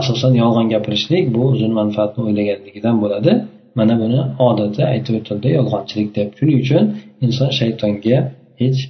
Asosan 0.00 0.32
yolg'on 0.42 0.66
gapirishlik 0.74 1.24
bu 1.34 1.42
o'zini 1.52 1.74
manfaatini 1.80 2.22
o'ylaganligidan 2.28 2.96
bo'ladi. 3.02 3.32
Mana 3.78 3.94
buni 4.02 4.20
odati 4.48 4.82
aytib 4.92 5.14
o'tildi 5.20 5.48
yolg'onchilik 5.58 6.08
deb. 6.18 6.28
Shuning 6.38 6.58
uchun 6.64 6.84
inson 7.24 7.50
shaytonga 7.60 8.18
hech 8.60 8.80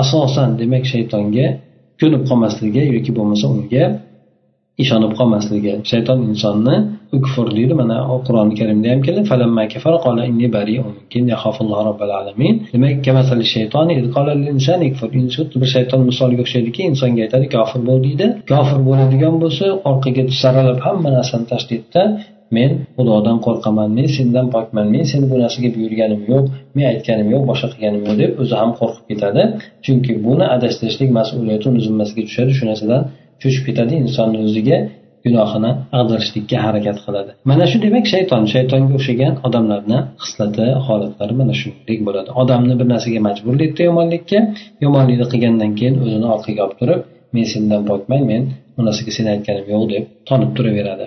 asosan 0.00 0.48
demak 0.60 0.84
shaytonga 0.92 1.46
ko'nib 2.00 2.22
qolmasligi 2.30 2.82
yoki 2.96 3.10
bo'lmasa 3.18 3.44
unga 3.54 3.84
ishonib 4.82 5.12
qolmasligi. 5.18 5.72
Shayton 5.90 6.18
insonni 6.30 6.76
kufr 7.24 7.46
deydi. 7.56 7.74
Mana 7.80 7.96
qur'oni 8.26 8.54
karimda 8.60 8.88
ham 8.92 9.00
keladi 9.06 9.24
demak 12.74 12.94
bir 15.62 15.68
shayton 15.76 16.00
misoliga 16.10 16.42
o'xshaydiki 16.46 16.80
insonga 16.90 17.20
aytadi 17.26 17.46
kofir 17.56 17.80
bo'l 17.88 18.00
deydi. 18.06 18.26
Kofir 18.52 18.78
bo'ladigan 18.88 19.34
bo'lsa 19.42 19.64
orqaga 19.90 20.22
saralab 20.42 20.78
hamma 20.86 21.08
narsani 21.18 21.46
tashlaydida 21.52 22.02
men 22.56 22.70
xudodan 22.96 23.38
qo'rqaman 23.46 23.88
men 23.98 24.08
sendan 24.16 24.46
pokman 24.54 24.86
men 24.94 25.04
seni 25.12 25.26
bu 25.32 25.36
narsaga 25.44 25.68
buyurganim 25.76 26.22
yo'q 26.32 26.44
men 26.76 26.84
aytganim 26.92 27.28
yo'q 27.34 27.42
boshqa 27.50 27.68
qilganim 27.72 28.02
yo'q 28.06 28.16
deb 28.22 28.30
o'zi 28.42 28.54
ham 28.60 28.70
qo'rqib 28.80 29.04
ketadi. 29.10 29.42
Chunki 29.84 30.12
buni 30.26 30.44
adashtirishlik 30.56 31.10
mas'uliyati 31.18 31.66
uni 31.70 31.80
zimmasiga 31.86 32.22
tushadi 32.28 32.52
shu 32.58 32.64
narsadan 32.70 33.02
cho'chib 33.42 33.62
ketadi 33.68 33.92
insonni 34.02 34.38
o'ziga 34.46 34.78
gunohini 35.24 35.70
ag'darishlikka 35.98 36.56
harakat 36.66 36.98
qiladi. 37.04 37.30
Mana 37.50 37.64
shu 37.70 37.78
demak 37.84 38.04
shayton 38.12 38.42
shaytonga 38.54 38.92
o'xshagan 38.98 39.34
odamlarni 39.46 39.98
xislati 40.24 40.66
holatlari 40.86 41.34
mana 41.40 41.54
shunday 41.60 41.96
bo'ladi. 42.08 42.30
Odamni 42.42 42.74
bir 42.80 42.86
narsaga 42.94 43.20
majburlaydi 43.28 43.80
yomonlikka 43.88 44.38
yomonlikni 44.84 45.26
qilgandan 45.32 45.72
keyin 45.78 45.94
o'zini 46.04 46.26
orqaga 46.34 46.60
olib 46.66 46.76
turib 46.80 47.00
men 47.34 47.46
sendan 47.54 47.82
pokman 47.90 48.22
men 48.30 48.42
bu 48.76 48.80
narsaga 48.88 49.10
sen 49.18 49.26
aytganim 49.34 49.66
yo'q 49.74 49.84
deb 49.92 50.04
tonib 50.28 50.50
turaveradi. 50.56 51.06